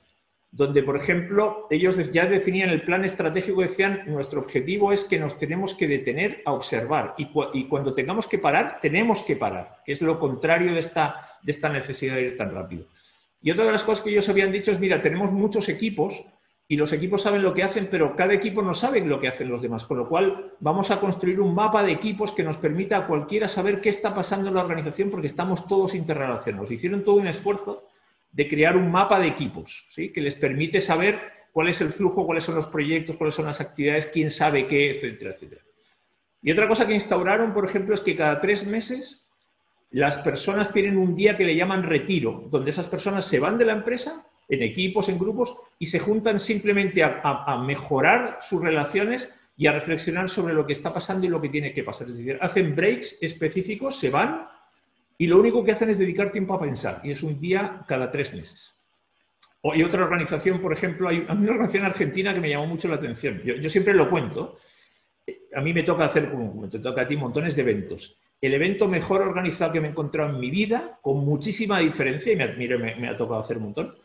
donde, 0.50 0.82
por 0.82 0.96
ejemplo, 0.96 1.66
ellos 1.70 1.96
ya 2.10 2.26
definían 2.26 2.70
el 2.70 2.82
plan 2.82 3.04
estratégico, 3.04 3.60
decían, 3.60 4.04
nuestro 4.06 4.40
objetivo 4.40 4.92
es 4.92 5.04
que 5.04 5.18
nos 5.18 5.36
tenemos 5.36 5.74
que 5.74 5.86
detener 5.86 6.42
a 6.46 6.52
observar 6.52 7.14
y, 7.18 7.26
cuando 7.66 7.94
tengamos 7.94 8.26
que 8.26 8.38
parar, 8.38 8.78
tenemos 8.80 9.20
que 9.20 9.36
parar, 9.36 9.82
que 9.84 9.92
es 9.92 10.00
lo 10.00 10.18
contrario 10.18 10.72
de 10.72 10.80
esta, 10.80 11.38
de 11.42 11.52
esta 11.52 11.68
necesidad 11.68 12.14
de 12.14 12.22
ir 12.22 12.36
tan 12.38 12.54
rápido. 12.54 12.86
Y 13.42 13.50
otra 13.50 13.66
de 13.66 13.72
las 13.72 13.84
cosas 13.84 14.02
que 14.02 14.10
ellos 14.10 14.28
habían 14.28 14.50
dicho 14.50 14.72
es, 14.72 14.80
mira, 14.80 15.02
tenemos 15.02 15.30
muchos 15.30 15.68
equipos 15.68 16.24
y 16.66 16.76
los 16.76 16.92
equipos 16.92 17.22
saben 17.22 17.42
lo 17.42 17.54
que 17.54 17.62
hacen, 17.62 17.88
pero 17.90 18.16
cada 18.16 18.34
equipo 18.34 18.62
no 18.62 18.74
sabe 18.74 19.00
lo 19.00 19.20
que 19.20 19.28
hacen 19.28 19.48
los 19.48 19.62
demás, 19.62 19.84
con 19.84 19.98
lo 19.98 20.08
cual 20.08 20.52
vamos 20.60 20.90
a 20.90 20.98
construir 20.98 21.40
un 21.40 21.54
mapa 21.54 21.82
de 21.82 21.92
equipos 21.92 22.32
que 22.32 22.42
nos 22.42 22.56
permita 22.56 22.98
a 22.98 23.06
cualquiera 23.06 23.48
saber 23.48 23.80
qué 23.80 23.90
está 23.90 24.14
pasando 24.14 24.48
en 24.48 24.54
la 24.54 24.62
organización 24.62 25.10
porque 25.10 25.28
estamos 25.28 25.66
todos 25.66 25.94
interrelacionados. 25.94 26.70
Hicieron 26.70 27.04
todo 27.04 27.16
un 27.16 27.28
esfuerzo 27.28 27.87
de 28.30 28.48
crear 28.48 28.76
un 28.76 28.90
mapa 28.90 29.18
de 29.18 29.28
equipos, 29.28 29.86
¿sí? 29.90 30.12
que 30.12 30.20
les 30.20 30.34
permite 30.34 30.80
saber 30.80 31.20
cuál 31.52 31.68
es 31.68 31.80
el 31.80 31.90
flujo, 31.90 32.26
cuáles 32.26 32.44
son 32.44 32.54
los 32.54 32.66
proyectos, 32.66 33.16
cuáles 33.16 33.34
son 33.34 33.46
las 33.46 33.60
actividades, 33.60 34.06
quién 34.06 34.30
sabe 34.30 34.66
qué, 34.66 34.92
etcétera, 34.92 35.32
etcétera. 35.32 35.62
Y 36.42 36.52
otra 36.52 36.68
cosa 36.68 36.86
que 36.86 36.94
instauraron, 36.94 37.52
por 37.52 37.64
ejemplo, 37.64 37.94
es 37.94 38.00
que 38.00 38.16
cada 38.16 38.40
tres 38.40 38.66
meses 38.66 39.28
las 39.90 40.18
personas 40.18 40.72
tienen 40.72 40.98
un 40.98 41.16
día 41.16 41.36
que 41.36 41.44
le 41.44 41.56
llaman 41.56 41.82
retiro, 41.82 42.46
donde 42.50 42.70
esas 42.70 42.86
personas 42.86 43.26
se 43.26 43.40
van 43.40 43.58
de 43.58 43.64
la 43.64 43.72
empresa 43.72 44.24
en 44.48 44.62
equipos, 44.62 45.08
en 45.08 45.18
grupos, 45.18 45.56
y 45.78 45.86
se 45.86 45.98
juntan 45.98 46.40
simplemente 46.40 47.02
a, 47.02 47.62
mejorar 47.64 48.38
sus 48.40 48.62
relaciones 48.62 49.34
y 49.56 49.66
a 49.66 49.72
reflexionar 49.72 50.28
sobre 50.28 50.54
lo 50.54 50.66
que 50.66 50.72
está 50.72 50.92
pasando 50.92 51.26
y 51.26 51.28
lo 51.28 51.40
que 51.40 51.48
tiene 51.48 51.72
que 51.72 51.82
pasar. 51.82 52.08
Es 52.08 52.16
decir, 52.16 52.38
hacen 52.40 52.74
breaks 52.74 53.18
específicos, 53.20 53.98
se 53.98 54.10
van 54.10 54.46
y 55.18 55.26
lo 55.26 55.38
único 55.38 55.64
que 55.64 55.72
hacen 55.72 55.90
es 55.90 55.98
dedicar 55.98 56.30
tiempo 56.30 56.54
a 56.54 56.60
pensar, 56.60 57.00
y 57.02 57.10
es 57.10 57.22
un 57.22 57.40
día 57.40 57.84
cada 57.88 58.10
tres 58.10 58.32
meses. 58.32 58.74
O 59.60 59.72
hay 59.72 59.82
otra 59.82 60.04
organización, 60.04 60.60
por 60.60 60.72
ejemplo, 60.72 61.08
hay 61.08 61.18
una 61.18 61.50
organización 61.50 61.84
argentina 61.84 62.32
que 62.32 62.40
me 62.40 62.48
llamó 62.48 62.66
mucho 62.66 62.86
la 62.86 62.94
atención. 62.94 63.42
Yo, 63.42 63.68
siempre 63.68 63.92
lo 63.92 64.08
cuento. 64.08 64.58
A 65.54 65.60
mí 65.60 65.72
me 65.72 65.82
toca 65.82 66.04
hacer, 66.04 66.30
como 66.30 66.68
te 66.68 66.78
toca 66.78 67.02
a 67.02 67.08
ti, 67.08 67.16
montones 67.16 67.56
de 67.56 67.62
eventos. 67.62 68.16
El 68.40 68.54
evento 68.54 68.86
mejor 68.86 69.20
organizado 69.22 69.72
que 69.72 69.80
me 69.80 69.88
he 69.88 69.90
encontrado 69.90 70.30
en 70.30 70.38
mi 70.38 70.50
vida, 70.50 71.00
con 71.02 71.24
muchísima 71.24 71.80
diferencia, 71.80 72.32
y 72.32 72.36
me, 72.36 72.78
me, 72.78 72.94
me 72.94 73.08
ha 73.08 73.16
tocado 73.16 73.40
hacer 73.40 73.56
un 73.56 73.64
montón, 73.64 73.96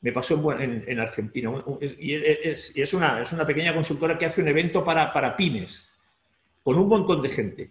me 0.00 0.12
pasó 0.12 0.52
en, 0.58 1.00
Argentina. 1.00 1.52
Y 1.98 2.14
es, 2.14 2.94
una, 2.94 3.20
es, 3.20 3.32
una, 3.32 3.44
pequeña 3.44 3.74
consultora 3.74 4.16
que 4.16 4.26
hace 4.26 4.40
un 4.40 4.48
evento 4.48 4.84
para, 4.84 5.12
para 5.12 5.36
pymes, 5.36 5.92
con 6.62 6.78
un 6.78 6.88
montón 6.88 7.20
de 7.20 7.28
gente. 7.30 7.70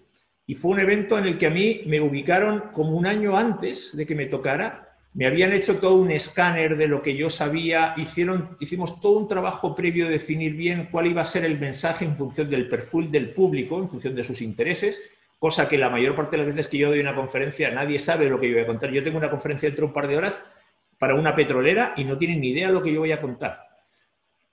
Y 0.50 0.56
fue 0.56 0.72
un 0.72 0.80
evento 0.80 1.16
en 1.20 1.28
el 1.28 1.38
que 1.38 1.46
a 1.46 1.52
mí 1.52 1.84
me 1.86 2.02
ubicaron 2.02 2.72
como 2.74 2.98
un 2.98 3.06
año 3.06 3.38
antes 3.38 3.96
de 3.96 4.08
que 4.08 4.16
me 4.16 4.26
tocara. 4.26 4.90
Me 5.14 5.28
habían 5.28 5.54
hecho 5.54 5.78
todo 5.78 5.94
un 5.94 6.10
escáner 6.10 6.76
de 6.76 6.88
lo 6.88 7.04
que 7.04 7.16
yo 7.16 7.30
sabía, 7.30 7.94
hicieron, 7.98 8.58
hicimos 8.60 9.00
todo 9.00 9.20
un 9.20 9.28
trabajo 9.28 9.76
previo 9.76 10.06
de 10.06 10.14
definir 10.14 10.56
bien 10.56 10.88
cuál 10.92 11.06
iba 11.06 11.22
a 11.22 11.26
ser 11.26 11.46
el 11.46 11.60
mensaje 11.60 12.04
en 12.04 12.18
función 12.18 12.50
del 12.50 12.68
perfil 12.68 13.12
del 13.12 13.30
público, 13.30 13.78
en 13.78 13.90
función 13.90 14.16
de 14.16 14.24
sus 14.24 14.42
intereses, 14.42 15.00
cosa 15.38 15.70
que 15.70 15.78
la 15.78 15.92
mayor 15.92 16.16
parte 16.16 16.36
de 16.36 16.38
las 16.44 16.56
veces 16.56 16.68
que 16.68 16.80
yo 16.80 16.90
doy 16.90 17.00
una 17.00 17.14
conferencia 17.14 17.70
nadie 17.70 18.00
sabe 18.00 18.28
lo 18.28 18.40
que 18.40 18.48
yo 18.48 18.56
voy 18.56 18.64
a 18.64 18.68
contar. 18.68 18.90
Yo 18.90 19.04
tengo 19.04 19.20
una 19.20 19.30
conferencia 19.30 19.70
dentro 19.70 19.84
de 19.84 19.90
un 19.90 19.94
par 19.94 20.08
de 20.08 20.18
horas 20.18 20.36
para 20.98 21.14
una 21.14 21.36
petrolera 21.36 21.94
y 21.96 22.06
no 22.06 22.18
tienen 22.18 22.42
ni 22.42 22.50
idea 22.50 22.70
de 22.70 22.74
lo 22.74 22.82
que 22.82 22.92
yo 22.92 23.02
voy 23.02 23.12
a 23.12 23.22
contar. 23.22 23.69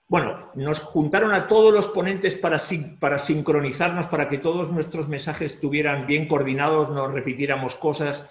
Bueno, 0.09 0.51
nos 0.55 0.79
juntaron 0.79 1.33
a 1.33 1.47
todos 1.47 1.73
los 1.73 1.87
ponentes 1.87 2.35
para, 2.35 2.57
para 2.99 3.19
sincronizarnos, 3.19 4.07
para 4.07 4.29
que 4.29 4.37
todos 4.37 4.71
nuestros 4.71 5.09
mensajes 5.09 5.55
estuvieran 5.55 6.07
bien 6.07 6.27
coordinados, 6.27 6.89
nos 6.89 7.11
repitiéramos 7.13 7.75
cosas. 7.75 8.25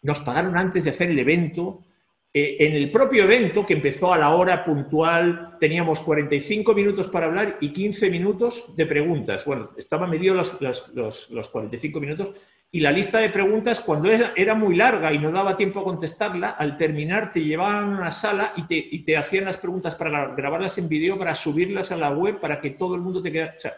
Nos 0.00 0.20
pagaron 0.20 0.56
antes 0.56 0.84
de 0.84 0.90
hacer 0.90 1.10
el 1.10 1.18
evento. 1.18 1.84
Eh, 2.32 2.56
en 2.60 2.72
el 2.72 2.90
propio 2.90 3.24
evento, 3.24 3.66
que 3.66 3.74
empezó 3.74 4.14
a 4.14 4.18
la 4.18 4.30
hora 4.30 4.64
puntual, 4.64 5.58
teníamos 5.60 6.00
45 6.00 6.74
minutos 6.74 7.08
para 7.08 7.26
hablar 7.26 7.56
y 7.60 7.72
15 7.72 8.08
minutos 8.08 8.74
de 8.74 8.86
preguntas. 8.86 9.44
Bueno, 9.44 9.70
estaban 9.76 10.08
medidos 10.08 10.58
los, 10.60 10.94
los, 10.94 11.30
los 11.30 11.48
45 11.48 12.00
minutos 12.00 12.32
y 12.74 12.80
la 12.80 12.90
lista 12.90 13.20
de 13.20 13.30
preguntas, 13.30 13.78
cuando 13.78 14.10
era, 14.10 14.54
muy 14.56 14.74
larga 14.74 15.12
y 15.12 15.18
no 15.20 15.30
daba 15.30 15.56
tiempo 15.56 15.78
a 15.78 15.84
contestarla, 15.84 16.50
al 16.50 16.76
terminar 16.76 17.30
te 17.30 17.38
llevaban 17.38 17.84
a 17.84 17.98
una 17.98 18.10
sala 18.10 18.52
y 18.56 19.04
te, 19.04 19.16
hacían 19.16 19.44
las 19.44 19.58
preguntas 19.58 19.94
para 19.94 20.34
grabarlas 20.34 20.76
en 20.78 20.88
vídeo, 20.88 21.16
para 21.16 21.36
subirlas 21.36 21.92
a 21.92 21.96
la 21.96 22.10
web, 22.10 22.40
para 22.40 22.60
que 22.60 22.70
todo 22.70 22.96
el 22.96 23.00
mundo 23.00 23.22
te 23.22 23.30
quede... 23.30 23.54
O 23.56 23.60
sea, 23.60 23.74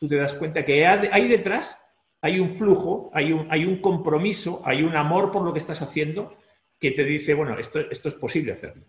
tú 0.00 0.08
te 0.08 0.16
das 0.16 0.34
cuenta 0.34 0.64
que 0.64 0.84
hay 0.84 1.28
detrás, 1.28 1.80
hay 2.20 2.40
un 2.40 2.50
flujo, 2.50 3.08
hay 3.14 3.32
un, 3.32 3.46
hay 3.52 3.66
un 3.66 3.80
compromiso, 3.80 4.62
hay 4.64 4.82
un 4.82 4.96
amor 4.96 5.30
por 5.30 5.44
lo 5.44 5.52
que 5.52 5.60
estás 5.60 5.80
haciendo 5.80 6.36
que 6.80 6.90
te 6.90 7.04
dice, 7.04 7.34
bueno, 7.34 7.56
esto, 7.56 7.78
esto 7.88 8.08
es 8.08 8.14
posible 8.14 8.54
hacerlo. 8.54 8.82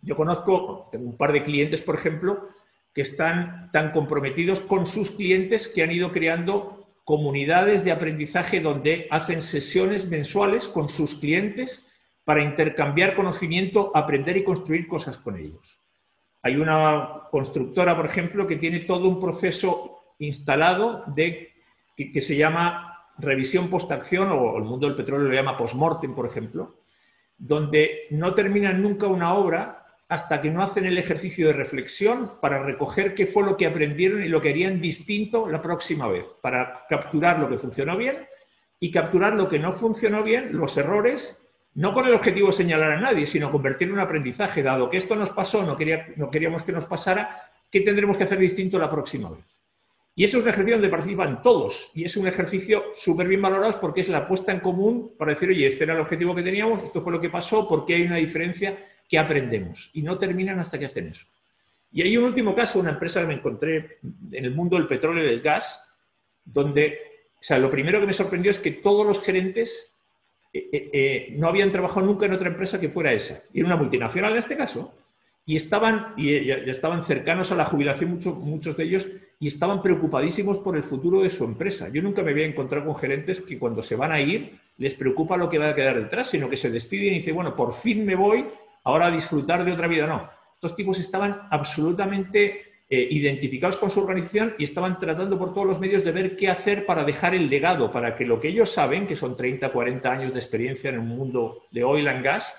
Yo 0.00 0.16
conozco, 0.16 0.88
tengo 0.90 1.04
un 1.04 1.18
par 1.18 1.34
de 1.34 1.44
clientes, 1.44 1.82
por 1.82 1.96
ejemplo, 1.96 2.48
que 2.94 3.02
están 3.02 3.70
tan 3.72 3.92
comprometidos 3.92 4.60
con 4.60 4.86
sus 4.86 5.10
clientes 5.10 5.68
que 5.68 5.82
han 5.82 5.92
ido 5.92 6.10
creando 6.12 6.83
comunidades 7.04 7.84
de 7.84 7.92
aprendizaje 7.92 8.60
donde 8.60 9.06
hacen 9.10 9.42
sesiones 9.42 10.08
mensuales 10.08 10.66
con 10.66 10.88
sus 10.88 11.14
clientes 11.14 11.86
para 12.24 12.42
intercambiar 12.42 13.14
conocimiento, 13.14 13.92
aprender 13.94 14.36
y 14.38 14.44
construir 14.44 14.88
cosas 14.88 15.18
con 15.18 15.36
ellos. 15.38 15.78
Hay 16.42 16.56
una 16.56 17.28
constructora, 17.30 17.96
por 17.96 18.06
ejemplo, 18.06 18.46
que 18.46 18.56
tiene 18.56 18.80
todo 18.80 19.08
un 19.08 19.20
proceso 19.20 20.14
instalado 20.18 21.04
de, 21.06 21.52
que, 21.96 22.20
se 22.20 22.36
llama 22.36 23.06
revisión 23.18 23.68
postacción 23.68 24.30
o 24.30 24.56
el 24.56 24.64
mundo 24.64 24.86
del 24.86 24.96
petróleo 24.96 25.28
lo 25.28 25.34
llama 25.34 25.56
postmortem, 25.56 26.14
por 26.14 26.26
ejemplo, 26.26 26.80
donde 27.36 28.06
no 28.10 28.34
terminan 28.34 28.82
nunca 28.82 29.06
una 29.06 29.34
obra 29.34 29.83
hasta 30.08 30.42
que 30.42 30.50
no 30.50 30.62
hacen 30.62 30.84
el 30.84 30.98
ejercicio 30.98 31.46
de 31.46 31.54
reflexión 31.54 32.32
para 32.40 32.62
recoger 32.62 33.14
qué 33.14 33.26
fue 33.26 33.44
lo 33.44 33.56
que 33.56 33.66
aprendieron 33.66 34.22
y 34.22 34.28
lo 34.28 34.40
que 34.40 34.50
harían 34.50 34.80
distinto 34.80 35.48
la 35.48 35.62
próxima 35.62 36.08
vez, 36.08 36.24
para 36.42 36.84
capturar 36.88 37.38
lo 37.38 37.48
que 37.48 37.58
funcionó 37.58 37.96
bien 37.96 38.26
y 38.80 38.90
capturar 38.90 39.34
lo 39.34 39.48
que 39.48 39.58
no 39.58 39.72
funcionó 39.72 40.22
bien, 40.22 40.50
los 40.52 40.76
errores, 40.76 41.38
no 41.74 41.94
con 41.94 42.06
el 42.06 42.14
objetivo 42.14 42.48
de 42.48 42.52
señalar 42.52 42.92
a 42.92 43.00
nadie, 43.00 43.26
sino 43.26 43.50
convertirlo 43.50 43.94
en 43.94 44.00
un 44.00 44.04
aprendizaje, 44.04 44.62
dado 44.62 44.90
que 44.90 44.98
esto 44.98 45.16
nos 45.16 45.30
pasó, 45.30 45.62
no, 45.62 45.76
no 46.16 46.30
queríamos 46.30 46.62
que 46.62 46.72
nos 46.72 46.84
pasara, 46.84 47.50
¿qué 47.70 47.80
tendremos 47.80 48.16
que 48.16 48.24
hacer 48.24 48.38
distinto 48.38 48.78
la 48.78 48.90
próxima 48.90 49.30
vez? 49.30 49.56
Y 50.16 50.22
eso 50.22 50.38
es 50.38 50.44
un 50.44 50.50
ejercicio 50.50 50.76
donde 50.76 50.90
participan 50.90 51.42
todos 51.42 51.90
y 51.92 52.04
es 52.04 52.16
un 52.16 52.28
ejercicio 52.28 52.84
súper 52.94 53.26
bien 53.26 53.42
valorado 53.42 53.80
porque 53.80 54.02
es 54.02 54.08
la 54.08 54.28
puesta 54.28 54.52
en 54.52 54.60
común 54.60 55.14
para 55.18 55.32
decir, 55.32 55.48
oye, 55.48 55.66
este 55.66 55.82
era 55.82 55.94
el 55.94 56.00
objetivo 56.00 56.34
que 56.36 56.42
teníamos, 56.42 56.84
esto 56.84 57.00
fue 57.00 57.12
lo 57.12 57.20
que 57.20 57.30
pasó, 57.30 57.66
¿por 57.66 57.84
qué 57.84 57.96
hay 57.96 58.02
una 58.02 58.16
diferencia? 58.16 58.78
¿Qué 59.08 59.18
aprendemos? 59.18 59.90
Y 59.92 60.02
no 60.02 60.18
terminan 60.18 60.58
hasta 60.58 60.78
que 60.78 60.86
hacen 60.86 61.08
eso. 61.08 61.26
Y 61.92 62.02
hay 62.02 62.16
un 62.16 62.24
último 62.24 62.54
caso, 62.54 62.80
una 62.80 62.90
empresa 62.90 63.20
que 63.20 63.28
me 63.28 63.34
encontré 63.34 63.98
en 64.32 64.44
el 64.44 64.54
mundo 64.54 64.76
del 64.76 64.88
petróleo 64.88 65.22
y 65.22 65.28
del 65.28 65.40
gas, 65.40 65.88
donde, 66.44 66.98
o 67.34 67.42
sea, 67.42 67.58
lo 67.58 67.70
primero 67.70 68.00
que 68.00 68.06
me 68.06 68.12
sorprendió 68.12 68.50
es 68.50 68.58
que 68.58 68.72
todos 68.72 69.06
los 69.06 69.22
gerentes 69.22 69.94
eh, 70.52 70.68
eh, 70.72 70.90
eh, 70.92 71.34
no 71.36 71.46
habían 71.46 71.70
trabajado 71.70 72.04
nunca 72.04 72.26
en 72.26 72.32
otra 72.32 72.48
empresa 72.48 72.80
que 72.80 72.88
fuera 72.88 73.12
esa. 73.12 73.42
Y 73.52 73.60
era 73.60 73.66
una 73.66 73.76
multinacional 73.76 74.32
en 74.32 74.38
este 74.38 74.56
caso. 74.56 74.92
Y 75.46 75.56
estaban, 75.56 76.14
y 76.16 76.46
ya, 76.46 76.56
estaban 76.56 77.02
cercanos 77.02 77.52
a 77.52 77.56
la 77.56 77.64
jubilación 77.64 78.10
muchos, 78.10 78.38
muchos 78.38 78.76
de 78.76 78.84
ellos 78.84 79.06
y 79.38 79.48
estaban 79.48 79.82
preocupadísimos 79.82 80.58
por 80.58 80.76
el 80.76 80.82
futuro 80.82 81.20
de 81.20 81.28
su 81.28 81.44
empresa. 81.44 81.90
Yo 81.90 82.02
nunca 82.02 82.22
me 82.22 82.30
había 82.30 82.46
encontrado 82.46 82.86
con 82.86 82.96
gerentes 82.96 83.42
que 83.42 83.58
cuando 83.58 83.82
se 83.82 83.94
van 83.94 84.10
a 84.10 84.20
ir 84.20 84.58
les 84.78 84.94
preocupa 84.94 85.36
lo 85.36 85.48
que 85.50 85.58
va 85.58 85.68
a 85.68 85.74
quedar 85.74 86.02
detrás, 86.02 86.30
sino 86.30 86.48
que 86.48 86.56
se 86.56 86.70
despiden 86.70 87.14
y 87.14 87.18
dicen, 87.18 87.34
bueno, 87.34 87.54
por 87.54 87.74
fin 87.74 88.06
me 88.06 88.16
voy 88.16 88.46
ahora 88.84 89.10
disfrutar 89.10 89.64
de 89.64 89.72
otra 89.72 89.88
vida. 89.88 90.06
No, 90.06 90.30
estos 90.52 90.76
tipos 90.76 90.98
estaban 90.98 91.48
absolutamente 91.50 92.74
eh, 92.88 93.08
identificados 93.10 93.76
con 93.76 93.90
su 93.90 94.00
organización 94.00 94.54
y 94.58 94.64
estaban 94.64 94.98
tratando 94.98 95.38
por 95.38 95.54
todos 95.54 95.66
los 95.66 95.80
medios 95.80 96.04
de 96.04 96.12
ver 96.12 96.36
qué 96.36 96.48
hacer 96.48 96.86
para 96.86 97.02
dejar 97.02 97.34
el 97.34 97.48
legado, 97.48 97.90
para 97.90 98.14
que 98.14 98.24
lo 98.24 98.38
que 98.38 98.48
ellos 98.48 98.70
saben, 98.70 99.06
que 99.06 99.16
son 99.16 99.36
30, 99.36 99.72
40 99.72 100.10
años 100.10 100.32
de 100.32 100.38
experiencia 100.38 100.90
en 100.90 100.96
el 100.96 101.02
mundo 101.02 101.64
de 101.70 101.82
oil 101.82 102.06
and 102.06 102.22
gas, 102.22 102.54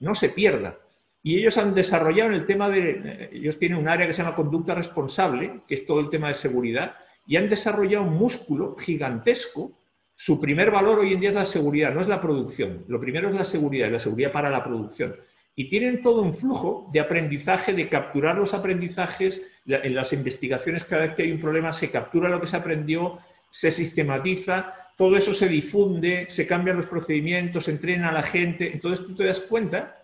no 0.00 0.14
se 0.14 0.30
pierda. 0.30 0.76
Y 1.22 1.38
ellos 1.38 1.56
han 1.58 1.74
desarrollado 1.74 2.30
el 2.30 2.44
tema 2.44 2.68
de, 2.68 2.90
eh, 2.90 3.30
ellos 3.32 3.58
tienen 3.58 3.78
un 3.78 3.88
área 3.88 4.06
que 4.06 4.12
se 4.12 4.22
llama 4.22 4.36
conducta 4.36 4.74
responsable, 4.74 5.60
que 5.66 5.74
es 5.74 5.86
todo 5.86 6.00
el 6.00 6.10
tema 6.10 6.28
de 6.28 6.34
seguridad, 6.34 6.96
y 7.26 7.36
han 7.36 7.48
desarrollado 7.48 8.04
un 8.04 8.14
músculo 8.14 8.76
gigantesco. 8.76 9.78
Su 10.14 10.40
primer 10.40 10.70
valor 10.70 10.98
hoy 10.98 11.12
en 11.12 11.20
día 11.20 11.28
es 11.28 11.34
la 11.36 11.44
seguridad, 11.44 11.92
no 11.92 12.00
es 12.00 12.08
la 12.08 12.20
producción. 12.20 12.84
Lo 12.88 13.00
primero 13.00 13.28
es 13.28 13.34
la 13.34 13.44
seguridad, 13.44 13.88
y 13.88 13.92
la 13.92 14.00
seguridad 14.00 14.32
para 14.32 14.50
la 14.50 14.64
producción 14.64 15.14
y 15.58 15.68
tienen 15.68 16.02
todo 16.02 16.22
un 16.22 16.34
flujo 16.34 16.88
de 16.92 17.00
aprendizaje, 17.00 17.72
de 17.72 17.88
capturar 17.88 18.36
los 18.36 18.54
aprendizajes, 18.54 19.42
en 19.66 19.92
las 19.92 20.12
investigaciones 20.12 20.84
cada 20.84 21.02
vez 21.02 21.14
que 21.16 21.24
hay 21.24 21.32
un 21.32 21.40
problema 21.40 21.72
se 21.72 21.90
captura 21.90 22.28
lo 22.28 22.40
que 22.40 22.46
se 22.46 22.56
aprendió, 22.56 23.18
se 23.50 23.72
sistematiza, 23.72 24.72
todo 24.96 25.16
eso 25.16 25.34
se 25.34 25.48
difunde, 25.48 26.26
se 26.30 26.46
cambian 26.46 26.76
los 26.76 26.86
procedimientos, 26.86 27.64
se 27.64 27.72
entrena 27.72 28.10
a 28.10 28.12
la 28.12 28.22
gente. 28.22 28.72
Entonces 28.72 29.04
tú 29.04 29.16
te 29.16 29.24
das 29.24 29.40
cuenta, 29.40 30.00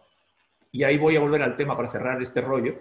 y 0.72 0.82
ahí 0.82 0.98
voy 0.98 1.14
a 1.14 1.20
volver 1.20 1.42
al 1.44 1.56
tema 1.56 1.76
para 1.76 1.92
cerrar 1.92 2.20
este 2.20 2.40
rollo, 2.40 2.74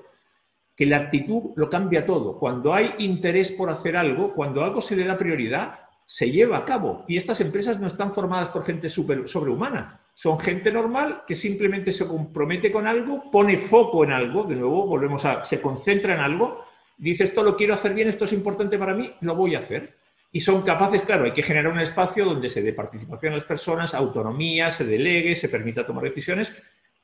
que 0.76 0.88
la 0.88 0.98
actitud 0.98 1.52
lo 1.56 1.70
cambia 1.70 2.08
todo. 2.08 2.40
Cuando 2.40 2.74
hay 2.74 2.96
interés 2.98 3.52
por 3.52 3.70
hacer 3.70 3.96
algo, 3.96 4.34
cuando 4.34 4.64
algo 4.64 4.82
se 4.82 4.96
le 4.96 5.06
da 5.06 5.16
prioridad, 5.16 5.80
se 6.08 6.32
lleva 6.32 6.58
a 6.58 6.66
cabo. 6.66 7.06
Y 7.08 7.18
estas 7.18 7.40
empresas 7.40 7.80
no 7.80 7.86
están 7.86 8.12
formadas 8.12 8.50
por 8.50 8.66
gente 8.66 8.90
super, 8.90 9.28
sobrehumana. 9.28 10.00
Son 10.14 10.40
gente 10.40 10.72
normal 10.72 11.24
que 11.28 11.36
simplemente 11.36 11.92
se 11.92 12.08
compromete 12.08 12.72
con 12.72 12.86
algo, 12.86 13.32
pone 13.32 13.58
foco 13.58 14.04
en 14.04 14.12
algo, 14.12 14.44
de 14.44 14.56
nuevo 14.56 14.86
volvemos 14.86 15.26
a, 15.26 15.44
se 15.44 15.60
concentra 15.60 16.14
en 16.14 16.20
algo, 16.20 16.66
dice 16.98 17.24
esto 17.24 17.44
lo 17.44 17.58
quiero 17.58 17.74
hacer 17.74 17.94
bien, 17.94 18.10
esto 18.10 18.26
es 18.26 18.34
importante 18.34 18.78
para 18.78 18.94
mí, 18.94 19.12
lo 19.22 19.36
voy 19.36 19.56
a 19.56 19.60
hacer. 19.60 19.98
Y 20.32 20.40
son 20.42 20.64
capaces, 20.64 21.04
claro, 21.04 21.26
hay 21.26 21.34
que 21.34 21.44
generar 21.44 21.72
un 21.72 21.80
espacio 21.80 22.26
donde 22.26 22.50
se 22.50 22.62
dé 22.62 22.74
participación 22.74 23.34
a 23.34 23.38
las 23.38 23.46
personas, 23.46 23.94
autonomía, 23.94 24.72
se 24.72 24.84
delegue, 24.84 25.36
se 25.36 25.50
permita 25.50 25.86
tomar 25.86 26.04
decisiones, 26.04 26.56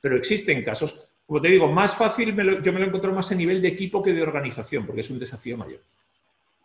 pero 0.01 0.15
existen 0.15 0.63
casos, 0.63 1.07
como 1.25 1.41
te 1.41 1.49
digo, 1.49 1.67
más 1.67 1.95
fácil 1.95 2.35
yo 2.61 2.73
me 2.73 2.79
lo 2.79 2.85
encuentro 2.85 3.13
más 3.13 3.31
a 3.31 3.35
nivel 3.35 3.61
de 3.61 3.67
equipo 3.67 4.01
que 4.01 4.13
de 4.13 4.23
organización, 4.23 4.85
porque 4.85 5.01
es 5.01 5.09
un 5.11 5.19
desafío 5.19 5.57
mayor. 5.57 5.81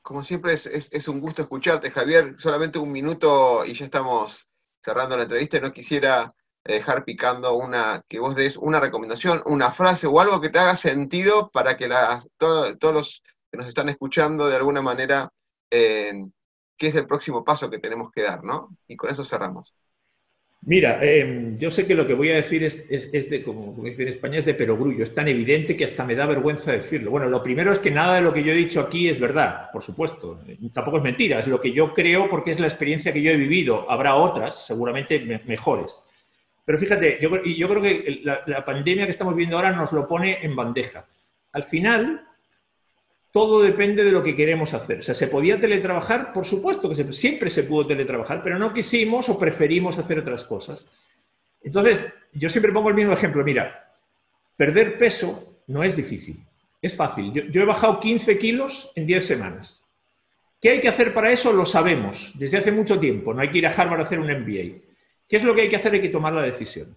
Como 0.05 0.23
siempre 0.23 0.53
es, 0.53 1.09
un 1.09 1.21
gusto 1.21 1.41
escucharte, 1.43 1.91
Javier. 1.91 2.35
Solamente 2.39 2.79
un 2.79 2.93
minuto 2.93 3.65
y 3.65 3.73
ya 3.73 3.87
estamos 3.87 4.47
cerrando 4.85 5.17
la 5.17 5.23
entrevista. 5.23 5.59
No 5.61 5.73
quisiera 5.73 6.33
dejar 6.65 7.05
picando 7.05 7.55
una, 7.55 8.03
que 8.09 8.19
vos 8.19 8.35
des 8.35 8.57
una 8.57 8.81
recomendación, 8.81 9.43
una 9.47 9.73
frase 9.73 10.07
o 10.07 10.21
algo 10.21 10.41
que 10.41 10.51
te 10.51 10.59
haga 10.59 10.77
sentido 10.77 11.51
para 11.51 11.77
que 11.77 11.89
las, 11.89 12.29
todos 12.37 12.77
los 12.81 13.23
que 13.51 13.59
nos 13.59 13.69
están 13.69 13.89
escuchando 13.89 14.49
de 14.49 14.57
alguna 14.57 14.83
manera, 14.83 15.31
eh, 15.71 16.13
qué 16.77 16.89
es 16.89 16.95
el 16.95 17.07
próximo 17.07 17.45
paso 17.45 17.71
que 17.71 17.79
tenemos 17.79 18.11
que 18.13 18.23
dar, 18.23 18.45
¿no? 18.45 18.77
Y 18.87 18.97
con 18.97 19.11
eso 19.11 19.25
cerramos. 19.25 19.75
Mira, 20.67 20.99
em, 21.05 21.59
yo 21.59 21.71
sé 21.71 21.87
que 21.87 21.95
lo 21.95 22.07
que 22.07 22.15
voy 22.15 22.31
a 22.31 22.37
decir 22.37 22.65
es, 22.65 22.89
de, 22.89 23.43
como, 23.43 23.75
como 23.75 23.87
en 23.87 24.09
España, 24.09 24.39
es 24.39 24.47
de 24.47 24.55
perogrullo. 24.55 25.03
Es 25.03 25.15
tan 25.15 25.29
evidente 25.29 25.77
que 25.77 25.85
hasta 25.85 26.05
me 26.05 26.15
da 26.15 26.25
vergüenza 26.25 26.73
decirlo. 26.73 27.11
Bueno, 27.11 27.29
lo 27.29 27.43
primero 27.43 27.71
es 27.71 27.79
que 27.79 27.91
nada 27.91 28.15
de 28.15 28.23
lo 28.23 28.33
que 28.33 28.43
yo 28.43 28.53
he 28.53 28.57
dicho 28.57 28.81
aquí 28.81 29.09
es 29.11 29.21
verdad, 29.21 29.71
por 29.73 29.83
supuesto. 29.83 30.41
Tampoco 30.73 30.99
es 30.99 31.03
mentira, 31.03 31.39
es 31.39 31.47
lo 31.47 31.61
que 31.61 31.73
yo 31.73 31.93
creo 31.93 32.31
porque 32.31 32.53
es 32.53 32.61
la 32.61 32.67
experiencia 32.67 33.13
que 33.13 33.21
yo 33.21 33.31
he 33.31 33.37
vivido. 33.37 33.91
Habrá 33.91 34.15
otras, 34.15 34.67
seguramente 34.67 35.21
mejores. 35.45 35.95
Pero 36.65 36.79
fíjate, 36.79 37.19
yo, 37.21 37.43
yo 37.43 37.69
creo 37.69 37.83
que 37.83 38.21
la, 38.25 38.41
la 38.47 38.65
pandemia 38.65 39.05
que 39.05 39.11
estamos 39.11 39.37
viendo 39.37 39.57
ahora 39.57 39.73
nos 39.73 39.93
lo 39.93 40.09
pone 40.09 40.39
en 40.43 40.57
bandeja. 40.57 41.05
Al 41.53 41.65
final, 41.65 42.27
todo 43.35 43.63
depende 43.63 44.05
de 44.05 44.13
lo 44.13 44.23
que 44.23 44.37
queremos 44.37 44.75
hacer. 44.75 45.01
O 45.01 45.03
sea, 45.03 45.13
¿se 45.13 45.27
podía 45.27 45.59
teletrabajar? 45.59 46.33
Por 46.33 46.45
supuesto 46.45 46.89
que 46.89 47.13
siempre 47.13 47.51
se 47.51 47.65
pudo 47.65 47.85
teletrabajar, 47.85 48.41
pero 48.45 48.61
no 48.61 48.73
quisimos 48.73 49.29
o 49.29 49.37
preferimos 49.37 49.99
hacer 49.99 50.21
otras 50.21 50.45
cosas. 50.45 50.87
Entonces, 51.61 52.07
yo 52.33 52.49
siempre 52.49 52.71
pongo 52.71 52.91
el 52.91 52.95
mismo 52.95 53.13
ejemplo. 53.13 53.43
Mira, 53.43 53.93
perder 54.57 54.97
peso 54.97 55.63
no 55.67 55.83
es 55.83 55.97
difícil, 55.97 56.45
es 56.81 56.95
fácil. 56.95 57.33
Yo, 57.51 57.61
he 57.61 57.65
bajado 57.65 57.99
15 57.99 58.39
kilos 58.39 58.93
en 58.95 59.05
10 59.05 59.27
semanas. 59.27 59.83
¿Qué 60.61 60.69
hay 60.69 60.81
que 60.81 60.89
hacer 60.89 61.13
para 61.13 61.33
eso? 61.33 61.53
Lo 61.53 61.65
sabemos 61.65 62.31
desde 62.39 62.59
hace 62.59 62.71
mucho 62.71 63.01
tiempo. 63.01 63.35
No 63.35 63.43
hay 63.43 63.51
que 63.51 63.59
ir 63.59 63.67
a 63.67 63.73
Harvard 63.73 63.99
a 63.99 64.05
hacer 64.05 64.21
un 64.21 64.29
MBA. 64.31 64.79
¿Qué 65.29 65.39
es 65.39 65.43
lo 65.43 65.57
que 65.57 65.63
hay 65.63 65.69
que 65.69 65.77
hacer? 65.77 65.93
Hay 65.93 66.01
que 66.01 66.09
tomar 66.09 66.33
la 66.33 66.43
decisión. 66.43 66.97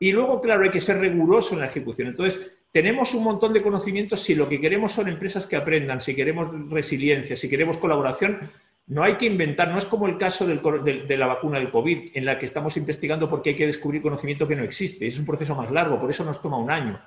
Y 0.00 0.12
luego, 0.12 0.40
claro, 0.40 0.64
hay 0.64 0.70
que 0.70 0.80
ser 0.80 0.98
riguroso 0.98 1.52
en 1.52 1.60
la 1.60 1.66
ejecución. 1.66 2.08
Entonces, 2.08 2.53
tenemos 2.74 3.14
un 3.14 3.22
montón 3.22 3.52
de 3.52 3.62
conocimientos 3.62 4.24
si 4.24 4.34
lo 4.34 4.48
que 4.48 4.60
queremos 4.60 4.90
son 4.90 5.06
empresas 5.06 5.46
que 5.46 5.54
aprendan, 5.54 6.00
si 6.00 6.12
queremos 6.12 6.48
resiliencia, 6.68 7.36
si 7.36 7.48
queremos 7.48 7.76
colaboración. 7.76 8.50
No 8.88 9.04
hay 9.04 9.16
que 9.16 9.26
inventar, 9.26 9.68
no 9.68 9.78
es 9.78 9.84
como 9.84 10.08
el 10.08 10.18
caso 10.18 10.44
de 10.44 11.16
la 11.16 11.26
vacuna 11.28 11.60
del 11.60 11.70
COVID, 11.70 12.10
en 12.14 12.24
la 12.24 12.36
que 12.36 12.46
estamos 12.46 12.76
investigando 12.76 13.30
porque 13.30 13.50
hay 13.50 13.56
que 13.56 13.68
descubrir 13.68 14.02
conocimiento 14.02 14.48
que 14.48 14.56
no 14.56 14.64
existe. 14.64 15.06
Es 15.06 15.20
un 15.20 15.24
proceso 15.24 15.54
más 15.54 15.70
largo, 15.70 16.00
por 16.00 16.10
eso 16.10 16.24
nos 16.24 16.42
toma 16.42 16.58
un 16.58 16.68
año. 16.68 17.00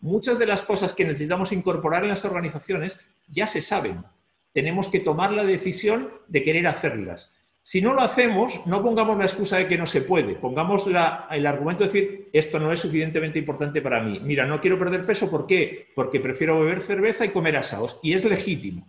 Muchas 0.00 0.38
de 0.38 0.44
las 0.44 0.60
cosas 0.60 0.92
que 0.92 1.06
necesitamos 1.06 1.52
incorporar 1.52 2.02
en 2.02 2.10
las 2.10 2.26
organizaciones 2.26 3.00
ya 3.26 3.46
se 3.46 3.62
saben. 3.62 4.04
Tenemos 4.52 4.88
que 4.88 5.00
tomar 5.00 5.32
la 5.32 5.44
decisión 5.44 6.10
de 6.28 6.42
querer 6.42 6.66
hacerlas. 6.66 7.32
Si 7.66 7.80
no 7.80 7.94
lo 7.94 8.02
hacemos, 8.02 8.60
no 8.66 8.82
pongamos 8.82 9.16
la 9.16 9.24
excusa 9.24 9.56
de 9.56 9.66
que 9.66 9.78
no 9.78 9.86
se 9.86 10.02
puede, 10.02 10.34
pongamos 10.34 10.86
el 10.86 11.46
argumento 11.46 11.82
de 11.82 11.88
decir, 11.90 12.28
esto 12.34 12.60
no 12.60 12.70
es 12.70 12.80
suficientemente 12.80 13.38
importante 13.38 13.80
para 13.80 14.02
mí. 14.02 14.20
Mira, 14.22 14.44
no 14.46 14.60
quiero 14.60 14.78
perder 14.78 15.06
peso, 15.06 15.30
¿por 15.30 15.46
qué? 15.46 15.88
Porque 15.94 16.20
prefiero 16.20 16.60
beber 16.60 16.82
cerveza 16.82 17.24
y 17.24 17.30
comer 17.30 17.56
asados, 17.56 17.98
y 18.02 18.12
es 18.12 18.22
legítimo. 18.22 18.86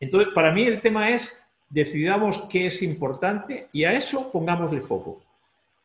Entonces, 0.00 0.34
para 0.34 0.50
mí 0.50 0.64
el 0.64 0.80
tema 0.80 1.10
es, 1.10 1.40
decidamos 1.68 2.48
qué 2.50 2.66
es 2.66 2.82
importante 2.82 3.68
y 3.72 3.84
a 3.84 3.92
eso 3.92 4.32
pongámosle 4.32 4.80
foco. 4.80 5.22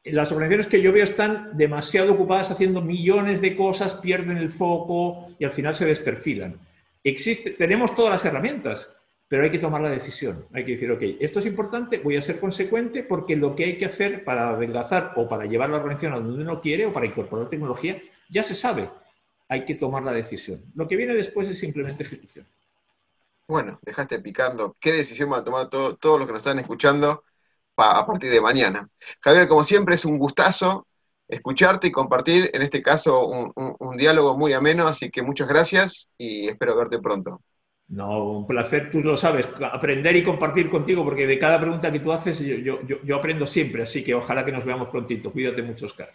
Las 0.04 0.32
organizaciones 0.32 0.68
que 0.68 0.82
yo 0.82 0.92
veo 0.92 1.04
están 1.04 1.56
demasiado 1.56 2.14
ocupadas 2.14 2.50
haciendo 2.50 2.82
millones 2.82 3.40
de 3.40 3.56
cosas, 3.56 3.94
pierden 3.94 4.38
el 4.38 4.50
foco 4.50 5.28
y 5.38 5.46
al 5.46 5.52
final 5.52 5.76
se 5.76 5.86
desperfilan. 5.86 6.60
Existe, 7.04 7.52
tenemos 7.52 7.94
todas 7.94 8.14
las 8.14 8.26
herramientas, 8.26 8.92
pero 9.28 9.44
hay 9.44 9.52
que 9.52 9.60
tomar 9.60 9.82
la 9.82 9.90
decisión. 9.90 10.46
Hay 10.54 10.66
que 10.66 10.74
decir, 10.74 10.92
ok, 10.92 11.02
esto 11.20 11.40
es 11.40 11.46
importante, 11.46 11.98
voy 12.00 12.18
a 12.18 12.22
ser 12.22 12.40
consecuente 12.40 13.04
porque 13.04 13.36
lo 13.36 13.56
que 13.56 13.66
hay 13.66 13.78
que 13.78 13.86
hacer 13.86 14.24
para 14.24 14.50
adelgazar 14.52 15.14
o 15.16 15.28
para 15.28 15.46
llevar 15.46 15.70
la 15.70 15.78
organización 15.78 16.14
a 16.14 16.20
donde 16.20 16.44
uno 16.44 16.62
quiere 16.62 16.86
o 16.86 16.94
para 16.94 17.06
incorporar 17.06 17.50
tecnología, 17.50 18.02
ya 18.30 18.44
se 18.44 18.56
sabe. 18.56 18.90
Hay 19.48 19.66
que 19.66 19.76
tomar 19.76 20.04
la 20.04 20.12
decisión. 20.12 20.64
Lo 20.76 20.88
que 20.88 20.96
viene 20.96 21.14
después 21.14 21.50
es 21.50 21.60
simplemente 21.60 22.04
ejecución. 22.04 22.48
Bueno, 23.48 23.78
dejaste 23.84 24.20
picando. 24.20 24.76
¿Qué 24.80 24.92
decisión 24.92 25.30
van 25.30 25.42
a 25.42 25.44
tomar 25.44 25.70
todos 25.70 26.00
todo 26.00 26.18
los 26.18 26.26
que 26.26 26.34
nos 26.34 26.42
están 26.42 26.58
escuchando 26.60 27.24
a 27.78 28.06
partir 28.06 28.32
de 28.32 28.42
mañana? 28.42 28.90
Javier, 29.22 29.48
como 29.48 29.64
siempre, 29.64 29.96
es 29.96 30.06
un 30.06 30.18
gustazo 30.18 30.88
escucharte 31.28 31.88
y 31.88 31.92
compartir, 31.92 32.50
en 32.54 32.62
este 32.62 32.82
caso, 32.82 33.26
un 33.26 33.98
diálogo 33.98 34.38
muy 34.38 34.54
ameno, 34.54 34.88
así 34.88 35.10
que 35.10 35.22
muchas 35.24 35.48
gracias 35.48 36.12
y 36.18 36.48
espero 36.48 36.76
verte 36.76 37.00
pronto. 37.00 37.42
No, 37.88 38.32
un 38.32 38.48
placer, 38.48 38.90
tú 38.92 39.02
lo 39.02 39.16
sabes, 39.16 39.48
aprender 39.72 40.16
y 40.16 40.24
compartir 40.24 40.70
contigo, 40.70 41.04
porque 41.04 41.28
de 41.28 41.38
cada 41.38 41.60
pregunta 41.60 41.92
que 41.92 42.00
tú 42.00 42.12
haces 42.12 42.40
yo, 42.40 42.80
aprendo 43.16 43.46
siempre, 43.46 43.84
así 43.84 44.04
que 44.04 44.16
ojalá 44.16 44.44
que 44.44 44.52
nos 44.52 44.66
veamos 44.66 44.90
prontito. 44.90 45.32
Cuídate 45.32 45.62
mucho, 45.62 45.86
Oscar. 45.86 46.12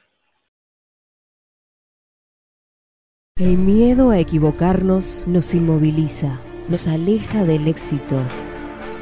El 3.37 3.57
miedo 3.57 4.11
a 4.11 4.19
equivocarnos 4.19 5.27
nos 5.29 5.55
inmoviliza, 5.55 6.41
nos 6.69 6.89
aleja 6.89 7.45
del 7.45 7.69
éxito. 7.69 8.21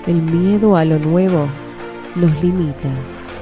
El 0.06 0.22
miedo 0.22 0.76
a 0.76 0.84
lo 0.84 0.98
nuevo 0.98 1.48
nos 2.14 2.42
limita, 2.42 2.90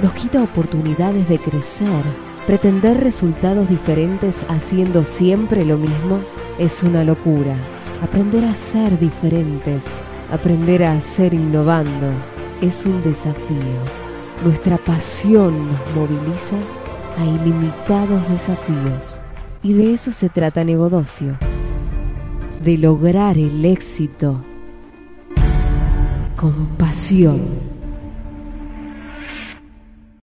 nos 0.01 0.13
quita 0.15 0.43
oportunidades 0.43 1.29
de 1.29 1.39
crecer. 1.39 2.05
Pretender 2.47 3.03
resultados 3.03 3.69
diferentes 3.69 4.47
haciendo 4.49 5.05
siempre 5.05 5.65
lo 5.65 5.77
mismo 5.77 6.25
es 6.59 6.83
una 6.83 7.03
locura. 7.03 7.76
Aprender 8.03 8.45
a 8.45 8.55
ser 8.55 8.99
diferentes, 8.99 10.03
aprender 10.31 10.85
a 10.85 11.01
ser 11.01 11.33
innovando, 11.33 12.11
es 12.61 12.85
un 12.85 13.03
desafío. 13.03 13.57
Nuestra 14.45 14.77
pasión 14.77 15.71
nos 15.71 15.81
moviliza 15.95 16.57
a 17.17 17.25
ilimitados 17.25 18.29
desafíos. 18.29 19.21
Y 19.63 19.73
de 19.73 19.95
eso 19.95 20.11
se 20.11 20.29
trata 20.29 20.63
Negodocio. 20.63 21.39
De 22.63 22.77
lograr 22.77 23.39
el 23.39 23.65
éxito 23.65 24.43
con 26.37 26.67
pasión. 26.77 27.76